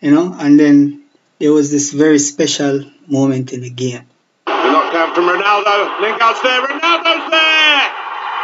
[0.00, 1.02] You know, and then
[1.40, 4.06] there was this very special moment in the game.
[4.46, 6.00] The knockdown from Ronaldo.
[6.00, 6.62] Lingard's there.
[6.62, 7.90] Ronaldo's there.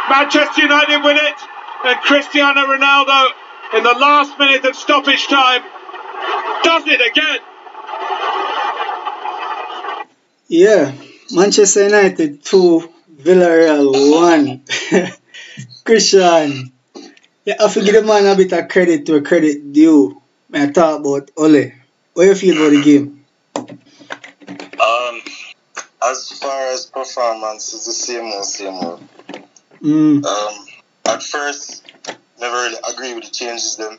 [0.09, 1.39] Manchester United win it.
[1.85, 3.29] And Cristiano Ronaldo,
[3.77, 5.63] in the last minute of stoppage time,
[6.63, 7.39] does it again.
[10.47, 10.93] Yeah,
[11.31, 14.11] Manchester United 2, Villarreal
[14.91, 15.11] 1.
[15.85, 16.71] Christian,
[17.45, 20.21] yeah, I forget the man a bit of credit where credit due.
[20.49, 21.71] When I talk about Ole.
[22.13, 23.25] What you feel about the game?
[23.55, 25.21] Um,
[26.03, 29.03] as far as performance, it's the same old, same old.
[29.81, 30.65] Mm, Um,
[31.05, 31.83] at first,
[32.39, 33.97] never really agree with the changes them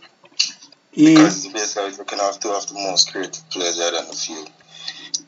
[0.92, 4.50] yeah, because basically looking after two of the most creative players out on the field.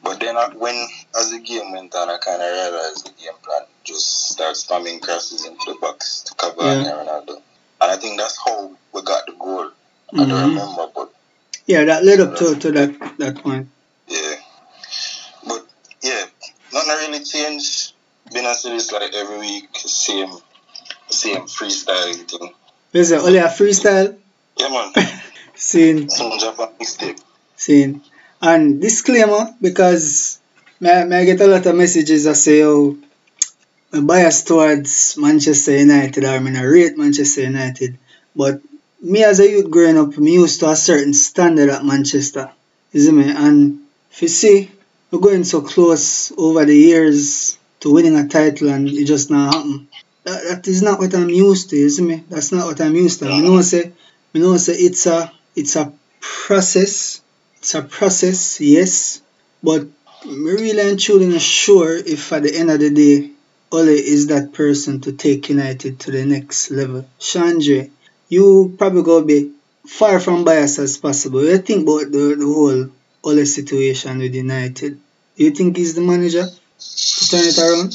[0.06, 0.86] But then I, when,
[1.18, 5.00] as the game went on, I kind of realized the game plan just start spamming
[5.00, 6.82] crosses into the box to cover Yeah.
[6.82, 6.90] yeah.
[6.92, 7.42] Ronaldo.
[7.80, 9.70] And I think that's how we got the goal.
[10.12, 10.48] I don't Mhm.
[10.48, 11.12] remember, but
[11.66, 13.68] yeah, that led up to, to that, that point.
[14.06, 14.34] yeah.
[15.46, 15.66] But
[16.02, 16.24] yeah,
[16.72, 17.92] nothing really changed.
[18.32, 20.32] Been as it is like every week, same,
[21.08, 22.54] same freestyle thing.
[22.92, 24.16] Is it only a freestyle
[24.56, 24.92] Yeah, man.
[25.54, 26.08] scene?
[26.10, 27.16] Some Japan mistake.
[27.56, 28.02] Scene.
[28.40, 30.38] And disclaimer because
[30.82, 32.96] I get a lot of messages that say, oh,
[33.92, 37.98] I'm biased towards Manchester United or I mean, I rate Manchester United.
[38.34, 38.60] But
[39.00, 42.50] me as a youth growing up, me used to a certain standard at Manchester.
[42.92, 43.30] You see me?
[43.30, 44.70] And if you see,
[45.10, 49.54] we're going so close over the years to winning a title and it just not
[49.54, 49.88] happen.
[50.24, 52.24] That, that is not what I'm used to, you see me?
[52.28, 53.28] That's not what I'm used to.
[53.30, 53.92] I know say,
[54.34, 57.22] I know say it's a it's a process.
[57.58, 59.20] It's a process, yes.
[59.62, 59.86] But
[60.24, 63.30] really truly not sure if at the end of the day
[63.72, 67.04] Ole is that person to take United to the next level.
[67.18, 67.90] Chandre,
[68.28, 69.52] you probably go be
[69.86, 71.44] far from biased as possible.
[71.44, 72.90] You think about the, the whole
[73.24, 75.00] Ole situation with United.
[75.36, 77.92] You think he's the manager to turn it around?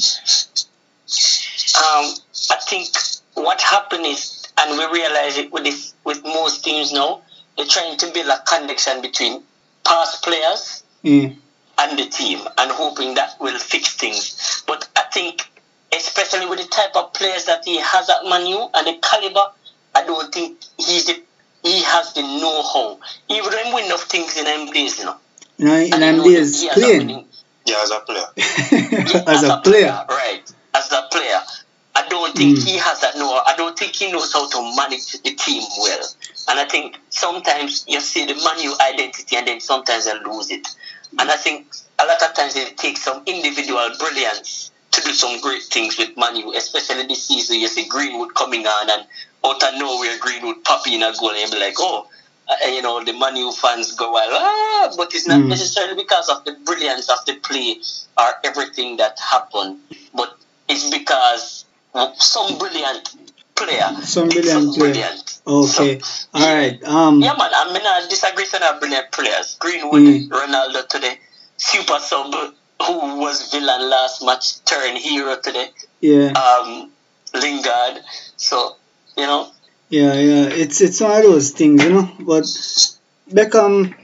[1.74, 2.14] Um,
[2.50, 2.88] I think
[3.34, 7.22] what happened is, and we realize it with this, with most teams now,
[7.56, 9.42] they're trying to build a connection between
[9.92, 11.28] past players Yeah.
[11.78, 14.62] and the team, and hoping that will fix things.
[14.66, 15.34] But I think,
[15.94, 19.46] especially with the type of players that he has at Manu and the caliber,
[19.94, 21.20] I don't think he's the,
[21.62, 22.98] he has the know-how.
[23.28, 25.16] He wouldn't win enough things in them days, you know.
[25.58, 27.26] You know, in And them he knows days that he has a playing winning-
[27.66, 28.28] Yeah, as a player.
[29.28, 30.04] as a player.
[30.08, 30.42] right?
[30.74, 31.40] As a player,
[31.94, 32.64] I don't think Mm.
[32.66, 33.30] he has that know.
[33.46, 36.04] I don't think he knows how to manage the team well.
[36.48, 40.66] And I think sometimes you see the Manu identity, and then sometimes you lose it.
[41.18, 41.68] And I think
[42.00, 46.10] a lot of times it takes some individual brilliance to do some great things with
[46.16, 47.60] Manu, especially this season.
[47.60, 49.06] You see Greenwood coming on, and
[49.44, 52.06] out of nowhere, Greenwood popping in a goal, and be like, oh.
[52.48, 55.48] Uh, you know the Manu fans go wild, ah, but it's not Mm.
[55.48, 57.80] necessarily because of the brilliance of the play
[58.18, 59.78] or everything that happened,
[60.12, 60.34] but
[60.68, 61.64] it's because
[62.18, 63.08] some brilliant
[63.64, 64.02] player.
[64.02, 65.98] Some did brilliant something Okay.
[66.00, 66.82] So, All right.
[66.84, 67.20] Um.
[67.20, 67.50] yeah, man.
[67.54, 69.56] I mean, I disagree with our brilliant players.
[69.58, 70.28] Greenwood, Mm.
[70.28, 71.18] Ronaldo today,
[71.56, 72.32] super sub
[72.86, 75.68] who was villain last match turned hero today.
[76.00, 76.32] Yeah.
[76.32, 76.90] Um,
[77.34, 78.02] Lingard.
[78.36, 78.76] So
[79.16, 79.50] you know.
[79.88, 80.44] Yeah, yeah.
[80.48, 82.10] It's it's one of those things, you know.
[82.20, 82.44] But
[83.30, 83.94] Beckham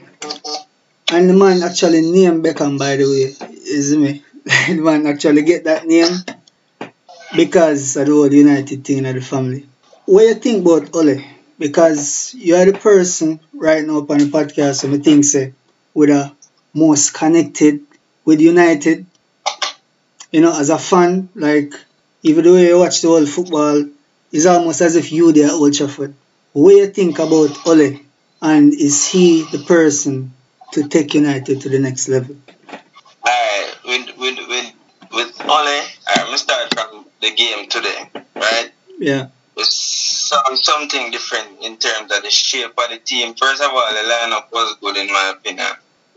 [1.11, 4.23] and the man actually named Beckham by the way, is me.
[4.45, 6.11] the man actually get that name
[7.35, 9.67] because of the whole United thing in the family.
[10.05, 11.23] What you think about Ole?
[11.57, 15.53] Because you are the person right now on the podcast and I think say
[15.93, 16.31] with the
[16.73, 17.81] most connected
[18.25, 19.05] with United.
[20.31, 21.73] You know, as a fan, like
[22.23, 23.85] even the way you watch the whole football,
[24.31, 26.13] it's almost as if you there Old Trafford.
[26.53, 27.99] What you think about Ole?
[28.41, 30.33] And is he the person
[30.71, 32.37] to take United to the next level?
[33.27, 34.73] Alright, with with with
[35.11, 38.71] with Ole, alright, I'm start from the game today, right?
[38.97, 39.27] Yeah.
[39.57, 39.73] It's
[40.29, 43.33] some, something different in terms of the shape of the team.
[43.35, 45.67] First of all, the lineup was good in my opinion.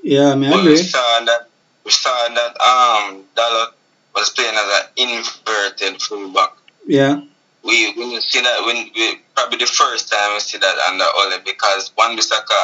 [0.03, 1.49] Yeah, I mean, But we saw that
[1.85, 3.73] we saw that um Dalot
[4.15, 6.51] was playing as an inverted fullback.
[6.87, 7.21] Yeah.
[7.65, 11.39] We we see that when we probably the first time we see that under Ole
[11.45, 12.61] because Wan Bissaka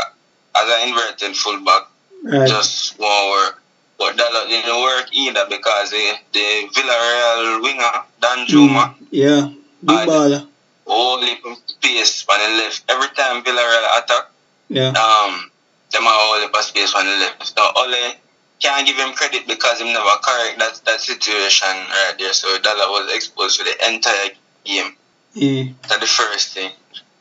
[0.57, 1.83] as an inverted fullback
[2.25, 2.49] Right.
[2.49, 3.63] just won't work.
[3.99, 9.51] But Dalot didn't work either because the the Villarreal winger Danjuma Mm, yeah.
[9.85, 10.47] Big baller.
[10.87, 12.83] all heap space on the left.
[12.89, 14.25] Every time Villarreal attack,
[14.69, 14.91] Yeah.
[14.91, 15.51] um,
[15.93, 17.47] them are all of space on the left.
[17.57, 18.15] So Ole
[18.61, 22.33] can't give him credit because he never correct that that situation right there.
[22.33, 24.31] So Dalot was exposed to the entire
[24.65, 24.97] game.
[25.35, 25.65] Yeah.
[25.89, 26.71] That's the first thing.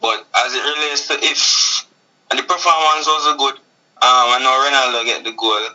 [0.01, 1.85] But as it relates to if
[2.29, 5.65] and the performance was good, um, I know Ronaldo get the goal,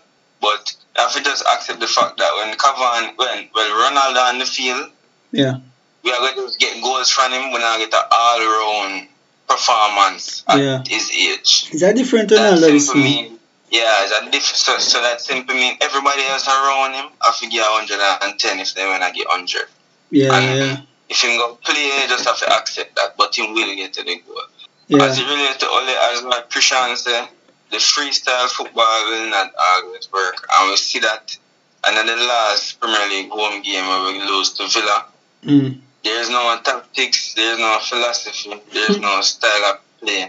[0.40, 4.38] but I have to just accept the fact that when Cavani, when well Ronaldo on
[4.38, 4.90] the field,
[5.32, 5.54] Yeah.
[6.02, 7.50] we are going to get goals from him.
[7.52, 9.08] We're going to get an all-round
[9.48, 10.82] performance at Yeah.
[10.86, 11.68] his age.
[11.72, 13.38] Is that different Ronaldo this simply mean,
[13.70, 17.46] yeah, it's a diff- so, so that simply means everybody else around him have to
[17.48, 19.68] get 110 if they want to get 100.
[20.10, 20.76] Yeah, And yeah.
[21.08, 24.02] if you go play, you just have to accept that, but he will get to
[24.02, 25.00] the goal.
[25.00, 25.24] As Yeah.
[25.24, 27.28] it relates to Ole, as my Christian said,
[27.72, 30.36] the freestyle football will not always work.
[30.54, 31.36] And we see that.
[31.84, 35.06] And then the last Premier League home game where we lose to Villa,
[35.44, 35.80] Mm.
[36.04, 40.22] there's no tactics, there's no philosophy, there's no style of play.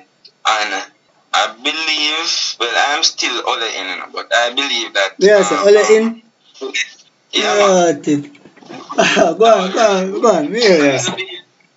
[0.45, 0.83] And
[1.33, 5.13] I believe, well, I'm still Ole in, but I believe that.
[5.19, 6.21] Yeah, so um, Ole in.
[7.31, 7.93] Yeah.
[7.93, 7.93] Yeah,
[9.37, 10.53] go on, go on, go on.
[10.53, 10.97] Yeah.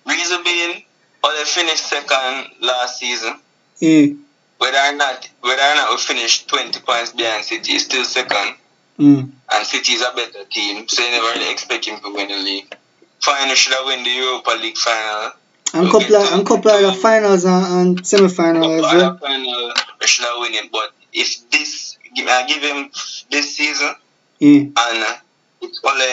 [0.05, 0.83] Reason being,
[1.23, 3.39] Ole finished second last season.
[3.79, 4.13] Yeah.
[4.57, 8.55] Whether or not, whether or not we finished 20 points behind City, he's still second.
[8.99, 9.29] Mm.
[9.53, 12.37] And City is a better team, so you never really expect him to win the
[12.37, 12.75] league.
[13.19, 15.31] Final should have win the Europa League final.
[15.73, 17.65] And couple of, and couple of the finals and,
[17.97, 19.17] and semi-finals as well.
[19.17, 20.71] final, we should have win it.
[20.71, 22.89] But if this, I give him
[23.29, 23.93] this season,
[24.39, 24.61] Yeah.
[24.75, 25.17] and
[25.61, 26.05] it's only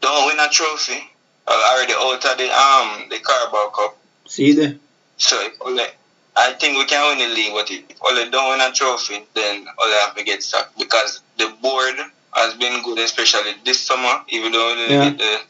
[0.00, 0.98] don't win a trophy,
[1.46, 3.96] already out of the um the Carabao Cup.
[4.26, 4.76] See there.
[5.18, 5.84] So if only,
[6.36, 9.66] I think we can win the league, but if only don't win a trophy, then
[9.82, 11.94] only have to get sacked because the board
[12.34, 14.22] has been good, especially this summer.
[14.28, 15.04] Even though we Yeah.
[15.10, 15.40] get the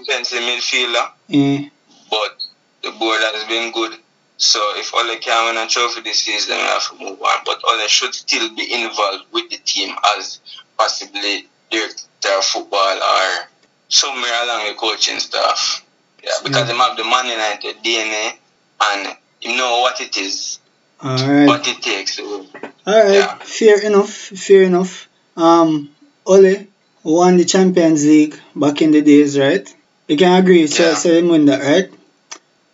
[0.00, 1.68] defensive midfielder, Yeah.
[2.10, 2.36] but
[2.82, 3.98] the board has been good.
[4.38, 7.42] So if Ole can win a trophy this season, we have to move on.
[7.44, 10.40] But Ole should still be involved with the team as
[10.76, 13.48] possibly director of football or
[13.88, 15.82] somewhere along the coaching staff.
[16.24, 16.72] Yeah, because Yeah.
[16.74, 18.38] they have the Man United DNA
[18.80, 20.58] and you know what it is,
[21.04, 21.46] Alright.
[21.48, 22.20] what it takes.
[22.20, 23.14] Alright.
[23.14, 23.34] Yeah.
[23.38, 24.10] Fair enough.
[24.10, 25.08] Fair enough.
[25.36, 25.90] Um,
[26.26, 26.66] Ole
[27.02, 29.66] won the Champions League back in the days, right?
[30.08, 31.18] You can agree, so Yeah.
[31.18, 31.90] him win that, right?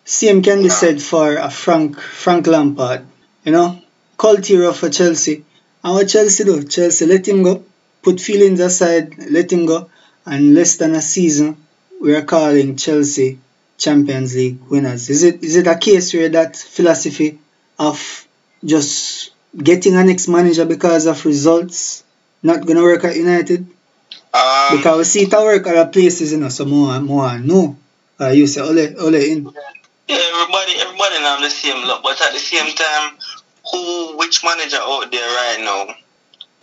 [0.05, 0.81] Same can be Yeah.
[0.83, 3.07] said for a Frank Frank Lampard.
[3.45, 3.79] You know,
[4.17, 5.45] cult hero for Chelsea.
[5.83, 6.63] And what Chelsea do?
[6.65, 7.65] Chelsea let him go,
[8.03, 9.89] put feelings aside, let him go,
[10.27, 11.57] and less than a season,
[12.01, 13.39] we are calling Chelsea
[13.79, 15.09] Champions League winners.
[15.09, 17.39] Is it is it a case where that philosophy
[17.79, 18.27] of
[18.65, 22.05] just getting an ex manager because of results
[22.43, 23.67] not gonna work at United?
[24.35, 27.77] Um, Because we see it a work at places, you know, so more more no.
[28.21, 29.45] Uh, you say Ole Ole in.
[30.09, 33.17] yeah, everybody, everybody now the same look, but at the same time,
[33.71, 35.95] who, which manager out there right now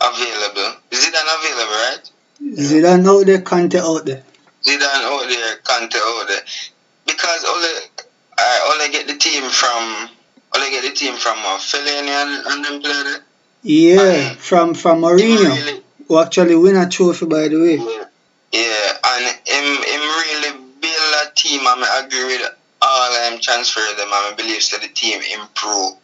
[0.00, 0.80] available?
[0.90, 2.10] Is Zidane available, right?
[2.42, 4.22] Zidane out there, Conte out there.
[4.62, 6.42] Zidane out there, Conte out there.
[7.06, 7.80] Because Ole,
[8.38, 10.10] I only get the team from,
[10.54, 13.16] only get the team from uh, Fellaini and, and them play.
[13.62, 17.76] Yeah, from from Mourinho, Really, who actually win a trophy by the way.
[18.52, 21.60] yeah, and him, him really build a team.
[21.66, 22.48] and I agree with
[22.82, 24.06] all them transfer them.
[24.06, 25.94] and I believe so the team improve.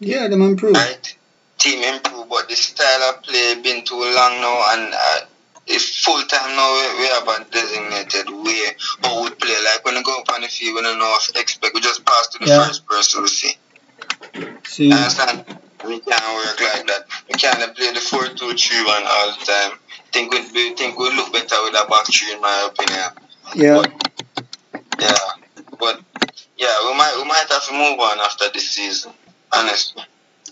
[0.00, 0.74] Yeah, them improve.
[0.74, 1.16] right?
[1.58, 5.20] Team improve, but the style of play been too long now, and uh,
[5.66, 9.54] if full time now we, we have a designated way how we play.
[9.64, 11.74] Like when we go up on the field, we don't know what to expect.
[11.74, 12.66] We just pass to the Yeah.
[12.66, 13.56] first person we see.
[14.64, 15.44] See, You understand?
[15.84, 17.06] We can't work like that.
[17.28, 19.78] We can't play the 4 2 3 1 all the time.
[20.12, 23.10] Think we we think we look better with a back three, in my opinion.
[23.54, 23.82] yeah,
[25.00, 25.18] Yeah.
[25.78, 26.00] But
[26.56, 29.12] yeah, we might we might have to move on after this season.
[29.52, 30.04] Honestly.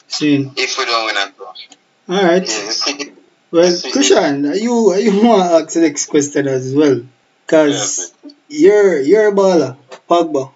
[0.08, 0.50] see.
[0.56, 1.68] If we don't win a trophy.
[2.08, 2.46] All right.
[2.48, 3.04] Yeah?
[3.50, 3.90] Well, See.
[3.90, 7.02] Kushan, you you want to ask the next question as well?
[7.46, 8.12] Cause
[8.48, 9.76] your your baller
[10.08, 10.52] Pogba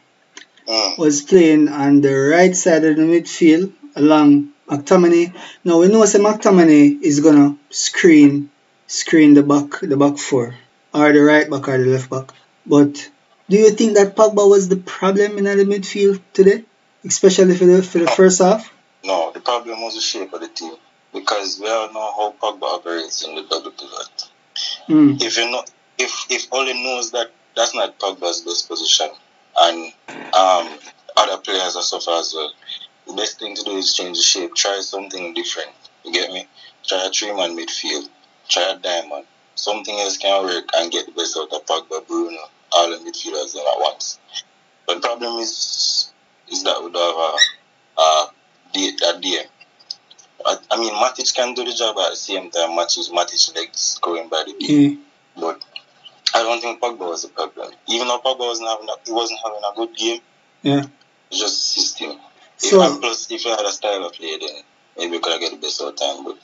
[0.66, 0.97] Mm.
[0.97, 5.34] was playing on the right side of the midfield along McTominay.
[5.62, 8.49] Now we know that McTominay is gonna screen
[8.86, 10.55] screen the back the back four
[10.95, 12.32] or the right back or the left back.
[12.64, 13.11] But
[13.51, 16.64] do you think that Pogba was the problem in the midfield today,
[17.05, 18.72] especially for the for the first half?
[19.05, 20.72] No, the problem was the shape of the team
[21.15, 24.31] because we all know how Pogba operates in the double pivot.
[24.89, 25.23] Mm.
[25.23, 25.65] If you know,
[25.97, 29.09] if if Ole knows that that's not Pogba's best position,
[29.61, 29.93] and
[30.35, 30.79] um,
[31.17, 32.53] other players are suffer as well,
[33.07, 34.55] the best thing to do is change the shape.
[34.55, 35.71] Try something different.
[36.05, 36.47] You get me?
[36.87, 38.09] Try a three-man midfield.
[38.49, 39.25] Try a diamond.
[39.55, 42.41] Something else can work and get the best out of Pogba, Bruno,
[42.73, 44.19] all the midfielders them at once.
[44.87, 46.12] But the problem is,
[46.49, 47.41] is that we don't have
[47.97, 48.31] a, a,
[48.75, 49.47] a DM.
[50.47, 52.70] I, I mean, Matic can do the job at the same time.
[52.70, 54.97] Matic, Matic legs going by the game.
[54.99, 55.01] Mm.
[55.40, 55.62] But
[56.34, 57.72] I don't think Pogba was the problem.
[57.88, 60.20] Even though Pogba wasn't having a, he wasn't having a good game,
[60.62, 60.84] Yeah.
[61.30, 62.18] it's just system.
[62.59, 64.62] If, So- and plus, if he had a style of play, then
[64.97, 66.24] maybe we could have get the best out of time.
[66.24, 66.38] But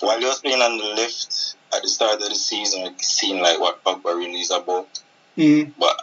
[0.00, 3.40] while he was playing on the left at the start of the season, it seemed
[3.40, 4.88] like what Pogba really is about.
[5.36, 5.72] Mm.
[5.78, 5.96] But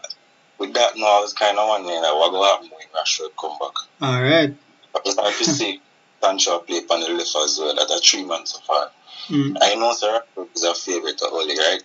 [0.58, 3.58] with that, now I was kind of wondering like, what will happen when Rashford come
[3.60, 3.74] back.
[4.02, 4.56] All right.
[4.94, 5.82] But it's hard to see
[6.22, 8.90] Sancho play on the left as well at a three man so far.
[9.30, 9.58] Mm.
[9.62, 11.84] I know Sir Rashford is a favourite of Ole, right?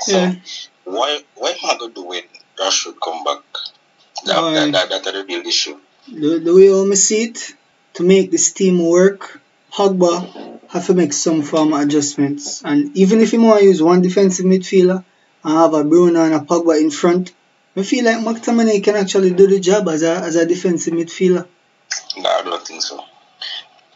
[0.00, 0.34] So Yeah.
[0.84, 2.24] why why am I going to win
[2.58, 3.42] Rashford come back?
[4.26, 4.54] That, Why?
[4.54, 5.76] that, that, that's the real issue.
[6.08, 7.54] The, the way I see it,
[7.94, 9.40] to make this team work,
[9.72, 12.62] Pogba have to make some form of adjustments.
[12.64, 15.04] And even if you want to use one defensive midfielder
[15.44, 17.32] and have a Bruno and a Pogba in front,
[17.76, 21.46] I feel like McTominay can actually do the job as a, as a defensive midfielder.
[22.18, 23.02] No, I don't think so.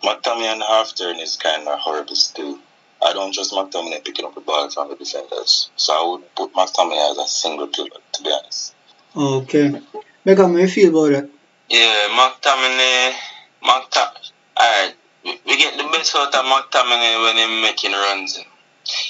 [0.05, 2.59] McTominay and half turn is kind of horrible still.
[3.05, 5.71] I don't trust McTominay picking up the ball from the defenders.
[5.77, 8.75] So I would put McTominay as a single pivot, to be honest.
[9.17, 9.81] Okay.
[10.27, 11.31] Beckham, how you feel about that?
[11.69, 13.13] Yeah, McTominay,
[13.63, 14.31] McTominay.
[14.57, 14.95] Alright,
[15.25, 18.39] we we get the best out of McTominay when he's making runs.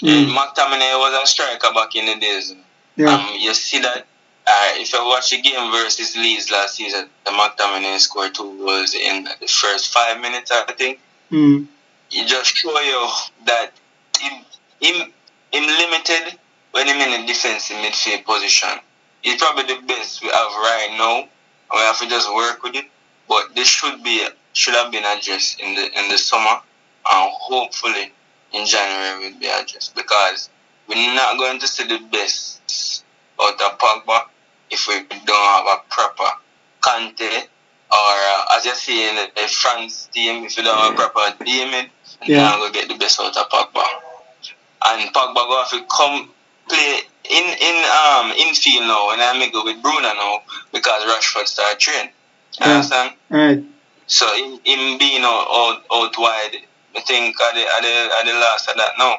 [0.00, 0.36] Yeah, Mm.
[0.36, 2.54] McTominay was a striker back in the days.
[2.96, 3.12] Yeah.
[3.14, 4.06] Um, you see that
[4.46, 8.94] uh, if I watch the game versus Leeds last season, the McTominay scored two goals
[8.94, 11.00] in the first five minutes, I think.
[11.30, 11.66] Mm.
[12.10, 13.08] It just show you
[13.46, 13.72] that
[14.20, 14.44] him,
[14.80, 15.12] him,
[15.50, 16.38] him limited
[16.72, 18.68] when him in the defensive midfield position.
[19.22, 21.20] He's probably the best we have right now.
[21.20, 21.28] and
[21.72, 22.84] We have to just work with it.
[23.26, 26.60] But this should be should have been addressed in the in the summer
[27.10, 28.12] and hopefully
[28.52, 30.50] in January will be addressed because
[30.86, 33.04] we're not going to see the best
[33.40, 34.26] out of Pogba
[34.74, 36.30] if we don't have a proper
[36.82, 37.32] Kante
[37.90, 40.96] or uh, as you see in the, the France team, if you don't have a
[40.96, 41.86] proper Damien,
[42.22, 42.26] Yeah.
[42.26, 43.84] you're not going to get the best out of Pogba.
[44.86, 46.30] And Pogba going to come
[46.68, 47.00] play
[47.30, 51.78] in in um infield now and I make go with Bruno now because Rashford start
[51.78, 52.10] training.
[52.60, 52.74] You Yeah.
[52.74, 53.10] understand?
[53.32, 53.62] Alright.
[54.06, 56.56] So him, him being out, out, out wide,
[56.96, 59.14] I think at the, at the, at the last of that now.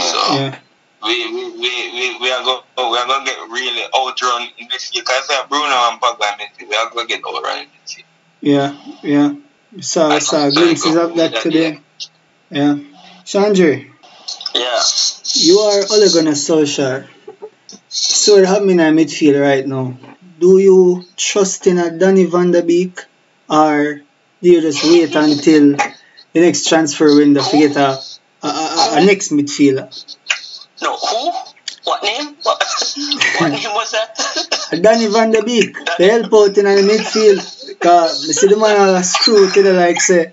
[0.00, 0.58] So Yeah.
[1.04, 5.02] We, we, we, we, are going we are to get really outrun in this year.
[5.02, 8.06] Because I Bruno and Pogba, in we are going to get outrun in this year.
[8.40, 8.94] Yeah.
[9.02, 9.34] Yeah.
[9.80, 11.80] Saw, saw glimpses of that today.
[12.50, 12.78] Yeah.
[13.24, 13.76] Chandra,
[14.54, 14.82] Yeah.
[15.34, 17.08] you are Ole Gunnar Solskjaer.
[17.88, 19.96] So we're having a midfield right now.
[20.38, 23.00] Do you trust in a Danny Van de Beek
[23.48, 24.02] or
[24.42, 25.76] do you just wait until
[26.32, 27.98] the next transfer window to get a,
[28.42, 29.88] a, a, a next midfielder?
[30.82, 31.32] No, who?
[31.84, 32.36] What name?
[32.42, 32.58] What,
[33.38, 34.18] what name was that?
[34.82, 37.78] Danny Van de Beek, the help out in the midfield.
[37.80, 40.32] Cause I see the man a screw to the like say,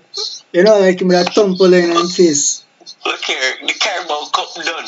[0.52, 2.64] you know, like him with a tumble in his face.
[3.04, 4.86] Look here, the Carabao Cup done.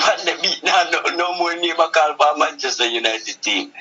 [0.00, 3.72] Van de Beek now no, no more name a call for Manchester United team.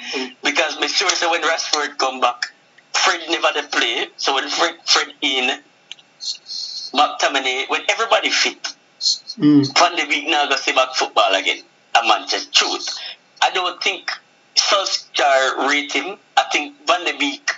[0.43, 2.53] Because me sure say when Rashford come back,
[2.93, 4.07] Fred never dey play.
[4.17, 5.59] So when Fred Fred in,
[6.93, 8.75] McTominay, when everybody fit,
[9.37, 9.77] Mm.
[9.77, 11.63] Van de Beek now go see back football again.
[11.95, 12.97] A Manchester truth.
[13.41, 14.09] I don't think
[14.55, 16.17] Solskjaer rate him.
[16.37, 17.51] I think Van de Beek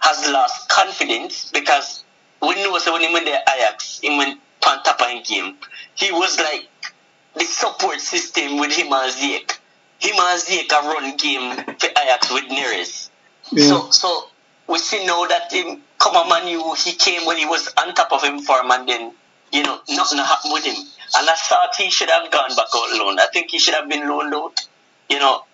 [0.00, 2.04] has lost confidence because
[2.40, 5.56] we know so when he went to Ajax, he went on top of game.
[5.94, 6.68] He was like
[7.34, 9.58] the support system with him and Ziyech.
[9.98, 13.10] Him and Ziyech a run game for Ajax with Neres.
[13.50, 13.66] Yeah.
[13.66, 14.28] So so
[14.68, 18.12] we see now that him come on Man he came when he was on top
[18.12, 19.12] of him for him and then
[19.52, 20.76] you know nothing happened with him.
[21.16, 23.18] And I thought he should have gone back out loan.
[23.18, 24.60] I think he should have been loaned out.
[25.08, 25.44] You know,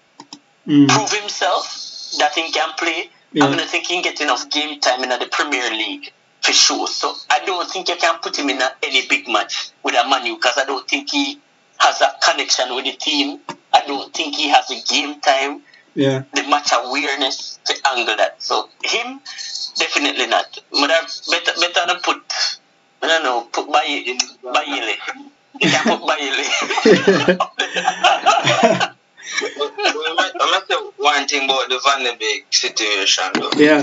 [0.67, 0.89] Mm.
[0.89, 3.11] prove himself that he can play.
[3.33, 3.45] Yeah.
[3.45, 6.53] I mean, I think he can get enough game time in the Premier League for
[6.53, 6.87] sure.
[6.89, 10.09] So I don't think you can put him in a, any big match with a
[10.09, 11.39] Manu because I don't think he
[11.81, 13.41] has a connection with the team.
[13.75, 15.63] I don't think he has a game time,
[15.95, 16.23] Yeah.
[16.33, 18.43] the match awareness to angle that.
[18.43, 19.21] So him,
[19.77, 20.59] definitely not.
[20.71, 20.89] But
[21.31, 22.23] better better than put,
[23.05, 24.97] I don't know, put Baye- Bayele.
[25.61, 26.45] You can put Bayele.
[29.41, 29.71] Well,
[30.19, 33.51] I must say one thing about the Van de Beek situation, though.
[33.57, 33.83] yeah.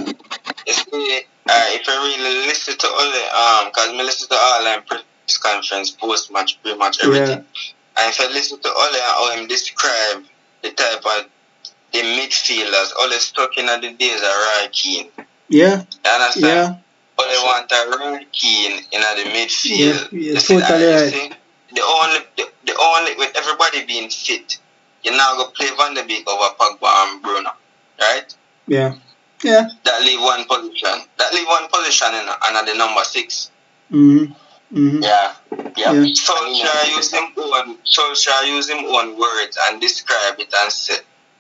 [0.68, 4.36] You see, uh, if I really listen to all the, um, because me listen to
[4.36, 7.28] all them press conference, post match, pretty much everything.
[7.40, 8.04] Yeah.
[8.04, 10.24] And if I listen to all the, how him describe
[10.64, 11.26] the type of
[11.92, 15.10] the midfielders, all the stuck in the days are Roy Keane.
[15.50, 15.84] Yeah.
[16.06, 16.44] You understand?
[16.46, 16.76] Yeah.
[17.22, 20.40] All they want a Roy Keane in the midfield.
[20.40, 20.68] see that?
[20.68, 21.38] totally right.
[21.74, 24.58] The only, the, the only, with everybody being fit,
[25.04, 27.52] you're now going to play Van de Beek over Pogba and Bruno.
[28.00, 28.36] Right?
[28.68, 28.96] Yeah.
[29.44, 29.70] Yeah.
[29.86, 31.06] That leave one position.
[31.18, 33.52] That leave one position in another number six.
[33.92, 34.34] Mm-hmm.
[34.78, 35.04] Mm-hmm.
[35.04, 35.36] yeah.
[35.76, 35.94] Yeah.
[35.94, 36.12] Yeah.
[36.14, 40.96] Solskjaer use him own Solskjaer use him own words and describe it and say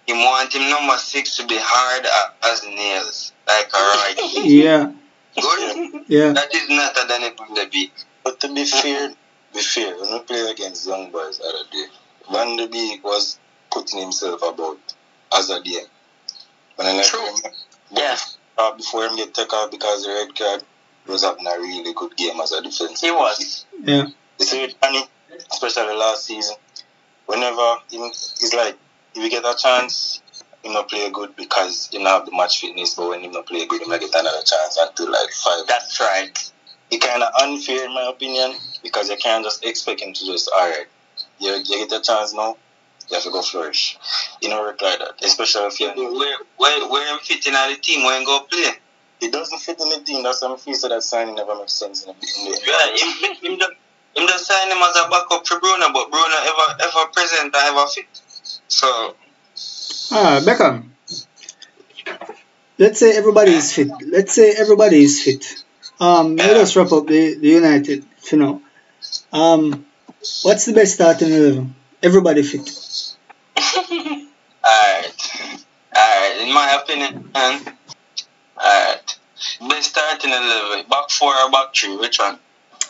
[0.05, 2.05] he want him number six to be hard
[2.51, 4.15] as nails, like a right.
[4.43, 4.91] Yeah.
[5.39, 6.03] Good.
[6.07, 6.33] Yeah.
[6.33, 7.91] That is not a Danny Van de Beek.
[8.23, 9.09] But to be fair,
[9.53, 11.85] be fair, when we play against young boys the other day,
[12.31, 13.39] Van de Beek was
[13.71, 14.77] putting himself about
[15.33, 15.85] as a DM.
[16.75, 17.25] When I like True.
[17.25, 17.35] him,
[17.91, 18.17] Yeah.
[18.57, 20.63] uh, before him get taken out because the red card,
[21.07, 23.01] was having a really good game as a defense.
[23.01, 23.65] He was.
[23.83, 24.05] Yeah.
[24.39, 25.03] You see with Danny,
[25.51, 26.55] especially last season,
[27.25, 28.77] whenever him, it's like
[29.15, 30.21] if you get a chance,
[30.63, 33.45] he not play good because he not have the match fitness, but when he not
[33.45, 35.65] play good, he not get another chance until like five.
[35.67, 36.51] That's right.
[36.91, 38.53] It kind of unfair in my opinion
[38.83, 40.87] because you can't just expect him to just alright.
[41.39, 42.57] You, you get a chance now,
[43.09, 43.97] you have to go flourish.
[44.41, 47.77] You know, work like that, especially if you Where where where him fit in the
[47.81, 48.71] team when go play?
[49.21, 50.23] he doesn't fit in the team.
[50.23, 53.35] That's why I feel so that signing never makes sense in the, the Yeah, him,
[53.53, 53.71] him, just,
[54.15, 57.55] him just sign him as a backup for Bruno, but Bruno ever ever present and
[57.55, 58.05] ever fit.
[58.67, 59.15] So
[60.11, 60.89] Ah, Beckham.
[62.77, 63.91] Let's say everybody is fit.
[64.07, 65.63] Let's say everybody is fit.
[65.99, 68.61] Um, let us wrap up the, the United for now.
[69.31, 69.85] Um,
[70.41, 71.75] what's the best starting eleven?
[72.01, 72.67] Everybody fit.
[74.65, 75.19] Alright.
[75.95, 79.17] Alright, in my opinion, alright.
[79.69, 80.87] Best starting eleven.
[80.89, 82.39] Back four or back three, which one?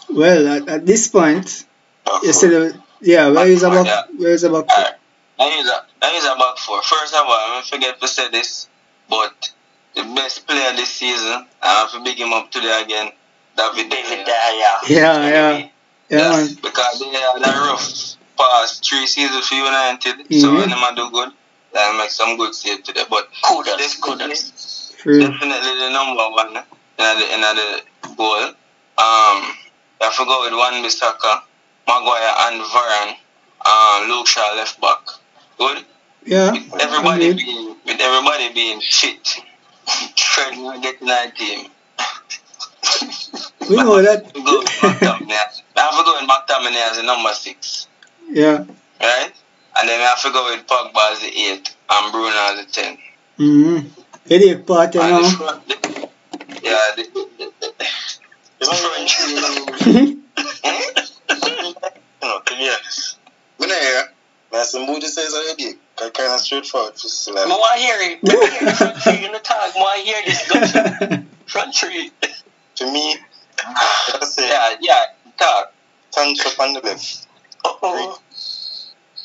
[0.09, 1.65] Well, at, at this point,
[2.05, 4.93] back you said, yeah, where is Back four, about where is about Alright.
[5.41, 6.81] I use a I use a back four.
[6.83, 8.67] First of all, I forget to say this,
[9.09, 9.51] but
[9.95, 13.11] the best player this season, I have to big him up today again,
[13.57, 14.89] David David David De Gea.
[14.89, 15.29] Yeah, yeah.
[15.29, 15.69] yeah, man.
[16.09, 20.57] Yes, because they had a rough past three seasons for United, so Mhm.
[20.59, 21.31] when them do good,
[21.73, 23.05] they make some good save today.
[23.09, 24.93] But Kudos, definitely, kudos.
[24.99, 25.19] True.
[25.21, 27.81] definitely the number one in the, in the
[28.15, 28.43] goal.
[28.45, 29.39] Um,
[30.05, 31.41] I forgot with Wan-Bissaka,
[31.87, 33.15] Maguire and Varane,
[33.65, 34.99] uh, Luke Shaw left back.
[35.61, 35.85] Good.
[36.25, 36.51] Yeah.
[36.53, 37.45] With everybody indeed.
[37.45, 39.37] being with everybody being fit.
[40.17, 41.69] Fred not getting that team.
[43.69, 44.33] We know that.
[44.33, 47.87] Go with I have to go with McTominay as the number six.
[48.27, 48.65] Yeah.
[48.99, 49.31] right?
[49.77, 52.71] And then I have to go with Pogba as the eight and Bruno as the
[52.71, 52.97] ten.
[53.37, 53.87] Mm-hmm.
[54.29, 55.21] Headache part, you know.
[55.21, 56.09] the,
[56.63, 57.85] yeah, the, the, the, the,
[58.59, 59.35] You the know, you
[62.21, 63.17] know, to be honest,
[63.59, 64.07] We not
[64.51, 64.59] here.
[64.59, 65.73] man, some booty says already.
[65.97, 66.93] Kind of straightforward.
[66.97, 68.19] Just I like, want to hear it.
[68.29, 69.57] I want to hear the front three in the talk.
[69.57, 71.25] I want to hear this gunshoot.
[71.47, 72.11] Front three.
[72.75, 73.17] to me,
[73.59, 75.03] I say, Yeah, yeah,
[75.37, 75.73] talk.
[76.11, 77.27] Sancho on the left,
[77.65, 78.19] Uh-oh.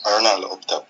[0.04, 0.88] Ronaldo up top.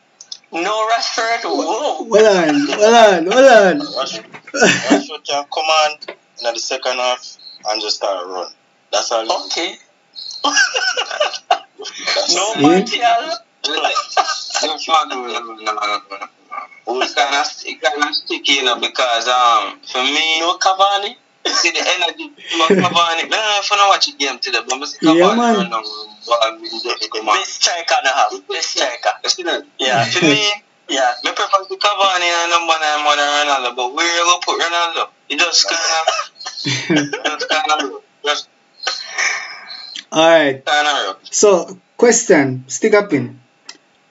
[0.52, 1.40] No Rashford.
[1.44, 2.04] Whoa.
[2.04, 3.80] Well on, well on, well on.
[3.80, 7.36] Rashford, Rashford can come on in the second half
[7.68, 8.52] and just start run.
[8.92, 9.24] That's all.
[9.24, 9.76] he- Okay.
[10.44, 12.62] That's No all.
[12.62, 13.00] Martial.
[13.66, 13.74] You
[17.14, 21.16] kind of sticky, you know, because um for me, No Cavani.
[21.46, 23.26] see the energy of Cavani.
[23.30, 25.72] I don't watch the game today, but I Yeah, man.
[25.72, 26.58] I.
[27.24, 28.32] Best striker a half.
[28.48, 29.10] Best striker.
[29.38, 29.62] You?
[29.78, 30.04] Yeah.
[30.04, 30.42] For me,
[30.88, 31.14] Yeah.
[31.24, 33.76] me prefer the Cavani and number nine more than Ronaldo.
[33.76, 35.08] But where you go put Ronaldo?
[35.28, 38.48] He just kind of, just kind of, just
[40.12, 40.62] All right.
[41.30, 43.40] So question, stick up in.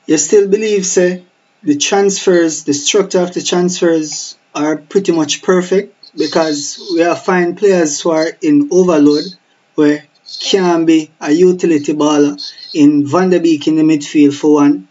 [0.08, 1.24] You still believe, say,
[1.64, 7.56] the transfers, the structure of the transfers are pretty much perfect because we are fine
[7.56, 9.26] players who are in overload
[9.74, 10.06] where
[10.41, 12.39] can be a utility baller
[12.74, 14.88] in Van de Beek in the midfield for one.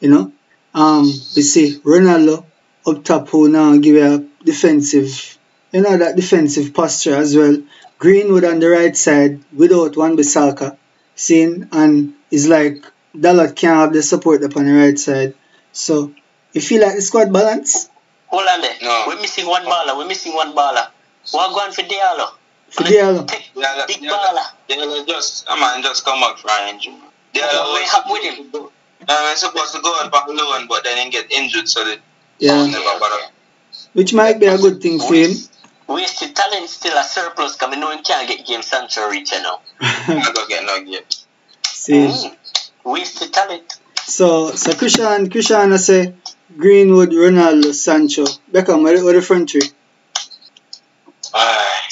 [0.00, 0.32] You know,
[0.74, 1.04] um,
[1.36, 2.44] we see Ronaldo
[2.86, 5.38] up top who now give a defensive,
[5.72, 7.58] you know, that defensive posture as well.
[7.98, 10.76] Greenwood on the right side without Wan-Bissaka,
[11.16, 12.84] seeing and it's like
[13.18, 15.34] Dalot can't have the support up on the right side.
[15.72, 16.12] So
[16.52, 17.88] you feel like the squad balance?
[18.28, 18.74] Hold on there.
[18.82, 19.04] No.
[19.08, 19.96] We're missing one baller.
[19.96, 20.88] We're missing one baller.
[21.32, 22.28] We're going for Diallo.
[22.70, 23.26] For Diallo.
[23.26, 24.44] Take Yeah, big yeah, baller.
[24.68, 26.94] Yeah, just, I mean, just come back for an injury.
[27.34, 28.70] Yeah, What we have with him?
[29.08, 31.96] I'm supposed to go out back loan, but then he get injured, so they
[32.38, 32.66] Yeah.
[32.66, 33.16] never bother.
[33.94, 35.32] Which might be a good thing for him.
[35.86, 39.42] Wasted talent still a surplus because we know him can't get game Sancho reach, you
[39.42, 39.60] know.
[39.80, 41.00] I'm not gonna get no game.
[41.64, 41.92] See.
[41.92, 42.36] Mm.
[42.84, 43.78] Wasted talent.
[44.06, 46.14] So so Christian Christian I say
[46.56, 48.24] Greenwood, Ronaldo, Sancho.
[48.50, 49.60] Beckham, what, what the front three?
[51.34, 51.82] Aye.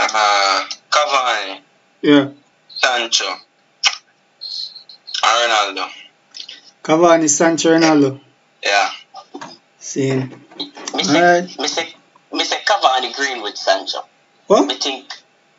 [0.00, 1.60] Uh, Cavani,
[2.02, 2.30] Yeah.
[2.68, 3.24] Sancho,
[5.22, 5.88] Ronaldo.
[6.82, 8.20] Cavani, Sancho, Ronaldo.
[8.64, 8.90] Yeah.
[9.78, 10.14] See.
[10.16, 11.58] Me say, Alright.
[11.58, 11.94] me say,
[12.32, 14.04] me Cavani green with Sancho.
[14.46, 14.66] What?
[14.66, 15.12] Me think,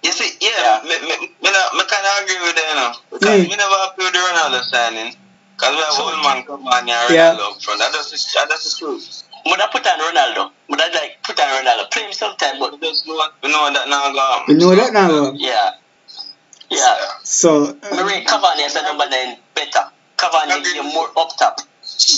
[0.04, 0.82] You see, yeah, Yeah.
[0.84, 2.92] Me, me, me, not, me kind of agree with that, you know.
[3.12, 3.50] Because Mm.
[3.50, 5.16] me never happy with the Ronaldo signing.
[5.58, 7.36] Because we have old man Cavani and Yeah.
[7.36, 7.80] Ronaldo up front.
[7.80, 9.24] That does, that does the truth.
[9.46, 10.52] would I put on Ronaldo?
[10.70, 11.92] Would I like put on Ronaldo?
[11.92, 14.94] Play him sometime, but We just know, we know that now go We know that
[14.94, 15.32] now.
[15.36, 15.72] yeah.
[16.70, 16.98] Yeah.
[17.24, 19.86] So uh, rate Cavani as a number nine better.
[20.18, 21.60] Cavani is more up top.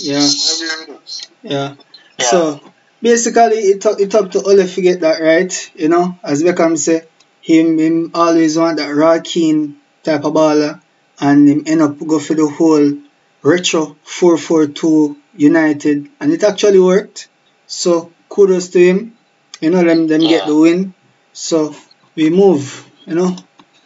[0.01, 1.49] yeah, Agree with you.
[1.49, 1.75] yeah.
[2.19, 2.25] Yeah.
[2.25, 2.59] So
[3.01, 6.77] basically it up it up to Ole to get that right, you know, as Beckham
[6.77, 7.03] say,
[7.41, 10.81] him him always want that Roy Keane type of baller
[11.19, 12.97] and him end up go for the whole
[13.43, 17.29] retro 442 United and it actually worked.
[17.67, 19.17] So kudos to him.
[19.59, 20.93] You know them them get the win.
[21.33, 21.75] So
[22.15, 23.35] we move, you know.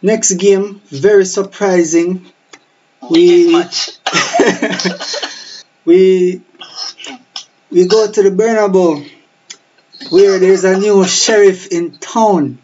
[0.02, 2.26] Next game, very surprising.
[3.02, 3.46] Oh, we
[5.84, 6.42] we
[7.70, 9.08] we go to the Bernabeu
[10.10, 12.58] where there's a new sheriff in town.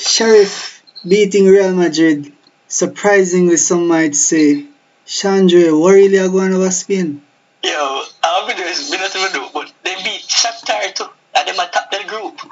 [0.00, 2.32] Sheriff beating Real Madrid.
[2.68, 4.64] Surprisingly, some might say.
[5.06, 7.20] Chandre, what really are going over Spain?
[7.62, 11.04] Yo, I've been doing been nothing to do, but they beat Shakhtar too.
[11.36, 12.40] And they might top their group.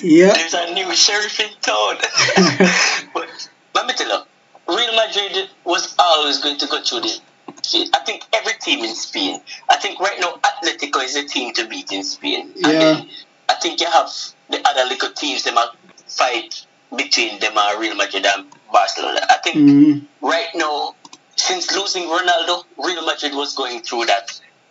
[0.00, 1.96] Yeah, There's a new sheriff in town.
[3.14, 4.24] but let me tell you,
[4.74, 7.20] Real Madrid was always going to go through this.
[7.92, 9.40] I think every team in Spain.
[9.68, 12.52] I think right now Atletico is the team to beat in Spain.
[12.56, 12.78] And Yeah.
[12.78, 13.08] then
[13.48, 14.08] I think you have
[14.48, 15.72] the other little teams them a
[16.08, 16.54] fight
[16.94, 19.20] between them and Real Madrid and Barcelona.
[19.28, 20.06] I think Mhm.
[20.20, 20.94] right now,
[21.36, 24.30] since losing Ronaldo, Real Madrid was going through that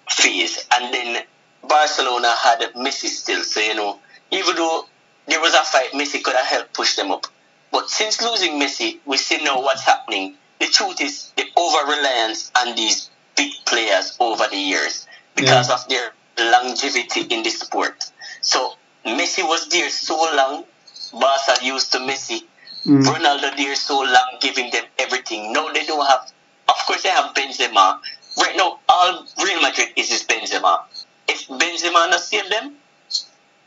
[0.10, 1.24] phase, and then
[1.64, 3.44] Barcelona had Messi still.
[3.44, 4.00] So you know,
[4.32, 4.88] even though
[5.28, 7.26] there was a fight, Messi could have helped push them up.
[7.72, 10.36] But since losing Messi, we see now what's happening.
[10.60, 15.88] The truth is the over reliance on these big players over the years because of
[15.90, 18.04] their longevity in the sport.
[18.42, 18.74] So
[19.06, 20.66] Messi was there so long.
[21.12, 22.42] Barca used to Messi.
[22.86, 23.04] Mm.
[23.04, 25.52] Ronaldo there so long, giving them everything.
[25.52, 26.32] No, they don't have.
[26.70, 28.00] Of course, they have Benzema.
[28.38, 30.84] Right now, all Real Madrid is is Benzema.
[31.28, 32.76] If Benzema not save them,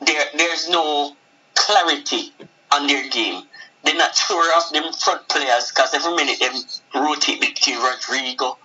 [0.01, 1.15] there there's no
[1.55, 2.33] clarity
[2.73, 3.43] on their game.
[3.85, 6.55] They're not sure of them front players because every minute them
[6.95, 8.57] rotate between Rodrygo,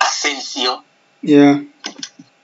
[0.00, 0.82] Asensio,
[1.20, 1.62] Yeah,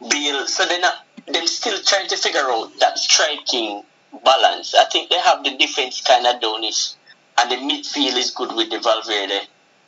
[0.00, 0.46] Bale.
[0.46, 1.04] So they're not.
[1.26, 3.82] Them still trying to figure out that striking
[4.24, 4.74] balance.
[4.74, 6.94] I think they have the defense kind of downish,
[7.38, 9.40] and the midfield is good with the Valverde,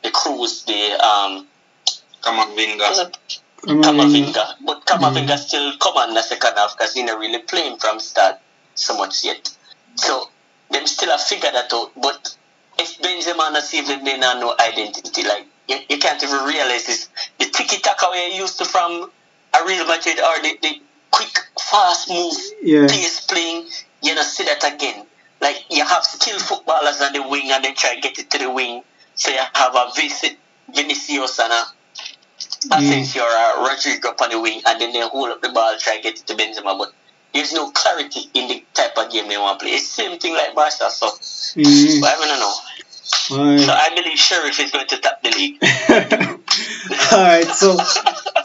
[0.03, 1.47] the Kroos, the um,
[2.21, 3.11] Come on, Vinga.
[3.65, 4.09] come on.
[4.09, 4.53] Kamavinga.
[4.65, 8.37] But Kamavinga still come on the second half because he not really playing from start
[8.75, 9.49] so much yet.
[9.95, 10.29] So
[10.69, 11.91] them still have figured that out.
[11.99, 12.35] But
[12.79, 15.23] if Benzema not save them, they not no identity.
[15.23, 17.09] Like you, you can't even realize this.
[17.39, 19.09] The tiki taka we used to from
[19.59, 20.75] a Real Madrid or the, the
[21.11, 22.87] quick, fast move, Yeah.
[22.87, 23.67] pace playing,
[24.01, 25.05] you know, see that again.
[25.39, 28.37] Like you have skilled footballers on the wing and then try to get it to
[28.37, 28.83] the wing.
[29.15, 30.37] So you have a Vincent,
[30.73, 31.63] Vinicius and a
[32.71, 33.25] Asensio mm.
[33.25, 35.97] or a Rodrygo up on the wing and then they hold up the ball, try
[35.97, 36.77] to get it to Benzema.
[36.77, 36.93] But
[37.33, 39.73] there's no clarity in the type of game they want to play.
[39.73, 40.89] It's the same thing like Barca.
[40.91, 42.01] So, mm.
[42.01, 42.55] but I don't know.
[43.03, 43.69] So Alright.
[43.69, 45.57] I believe Sheriff is going to top the league.
[47.13, 47.77] Alright, so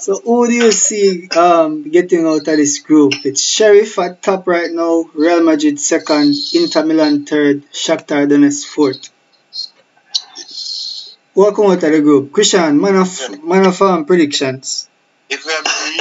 [0.06, 3.12] so who do you see um getting out of this group?
[3.24, 9.10] It's Sheriff at top right now, Real Madrid second, Inter Milan third, Shakhtar Donetsk fourth.
[11.34, 12.32] What come out of the group?
[12.32, 13.10] Christian, man of
[13.42, 14.88] man of um, predictions.
[15.28, 16.00] If we have to read,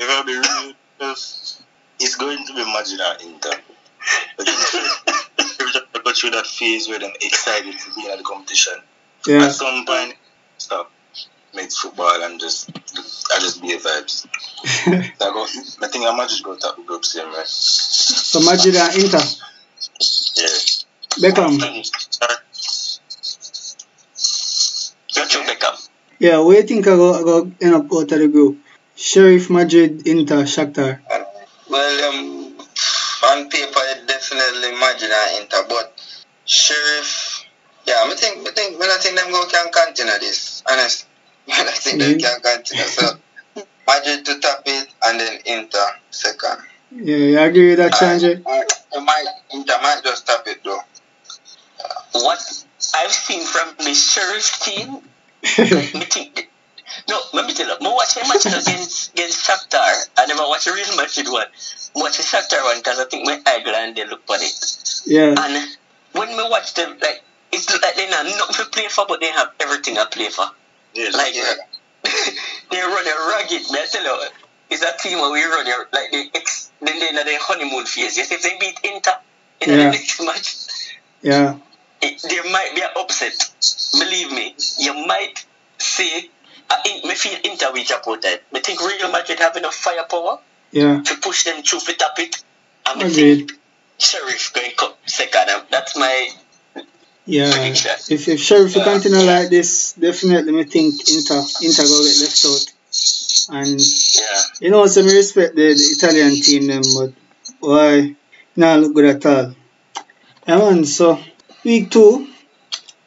[0.00, 3.56] if we have to read, it's- going to be Magina Inter.
[4.36, 8.22] But if we just go through that phase where they're excited to be in the
[8.22, 8.74] competition.
[9.26, 9.44] Yeah.
[9.46, 10.14] At some point,
[10.58, 10.92] stop.
[11.54, 14.26] Mix football and just, I just be a vibes.
[14.86, 15.46] I go,
[15.82, 17.42] I think I might just go the group same way.
[17.44, 19.18] so Madrid and Inter.
[20.36, 20.46] Yeah.
[21.18, 21.58] Beckham.
[25.14, 25.88] Got you, Beckham.
[26.20, 28.58] Yeah, what you think I go, I go end up out of the group?
[28.94, 31.00] Sheriff, Madrid, Inter, Shakhtar.
[31.68, 32.58] Well, um,
[33.24, 36.00] on paper, it definitely imagine and Inter, but
[36.44, 37.44] Sheriff,
[37.86, 41.06] yeah, I think, I think, when I think them go can continue this, honest.
[41.46, 43.18] When I think they can continue, so
[43.86, 46.58] Madrid to top it, and then Inter second.
[46.92, 48.40] Yeah, you agree with that, Chandra?
[48.44, 48.62] Uh,
[48.96, 50.80] uh, might, Inter might just top it though.
[52.12, 52.38] What
[52.94, 54.88] I've seen from the Sheriff team,
[55.98, 56.50] me think,
[57.08, 59.92] no, let me tell you, I watch a match against, against Shakhtar.
[60.18, 61.46] I never watch a Real Madrid one.
[61.94, 65.02] Watch a Shakhtar one because I think my eye and they look on it.
[65.06, 65.68] yeah, And
[66.12, 67.22] when we watch them, like,
[67.52, 70.46] it's like they have nothing to play for, but they have everything to play for.
[70.94, 71.14] Yes.
[71.14, 71.54] Like, Yeah.
[72.70, 73.82] they run a rugged, man.
[73.82, 74.28] I tell you,
[74.70, 77.84] it's a team where we run a, like, they ex, then they're in their honeymoon
[77.86, 78.16] phase.
[78.16, 79.12] Yes, if they beat Inter
[79.60, 79.76] in Yeah.
[79.76, 80.56] the next match,
[81.22, 81.56] yeah,
[82.00, 83.34] it, there might be an upset.
[83.98, 85.44] Believe me, you might
[85.78, 86.30] see.
[86.70, 88.38] I in, me feel Inter will jump out there.
[88.52, 90.38] Me think Real Madrid have enough firepower
[90.70, 91.02] yeah.
[91.02, 92.42] to push them through for top it.
[92.86, 93.48] And me Agreed.
[93.48, 93.60] think
[93.98, 95.48] Sheriff going come second.
[95.70, 96.30] That's my
[97.30, 102.02] Yeah, if sure if Sheriff will continue like this, definitely me think Inter Inter go
[102.02, 102.66] get left out.
[103.56, 104.42] And yeah.
[104.60, 107.12] you know, so me respect the, the Italian team them, but
[107.60, 108.16] why
[108.56, 109.54] not look good at all.
[110.48, 110.84] Yeah, man.
[110.84, 111.20] So
[111.62, 112.26] week two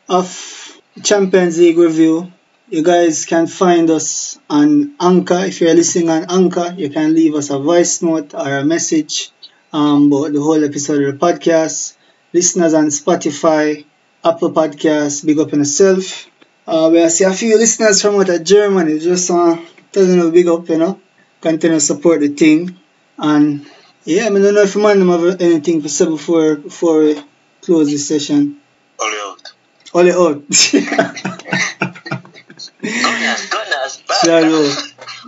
[0.07, 2.31] of Champions League review.
[2.69, 5.43] You guys can find us on Anchor.
[5.51, 9.31] If you're listening on Anchor, you can leave us a voice note or a message
[9.73, 11.97] um, about the whole episode of the podcast.
[12.31, 13.85] Listeners on Spotify,
[14.25, 16.29] Apple Podcast, big up on yourself.
[16.65, 19.57] Uh, we see a few listeners from out of Germany, just uh,
[19.91, 20.99] telling them big up, you know.
[21.41, 22.77] Continue to support the thing.
[23.17, 23.65] And
[24.05, 26.99] yeah, I mean, I don't know if man them have anything to say before before
[27.03, 27.21] we
[27.61, 28.61] close this session.
[28.97, 29.53] All out.
[29.93, 30.47] All it out.
[32.81, 34.03] Gunners, Gunners.
[34.23, 34.69] Shallow.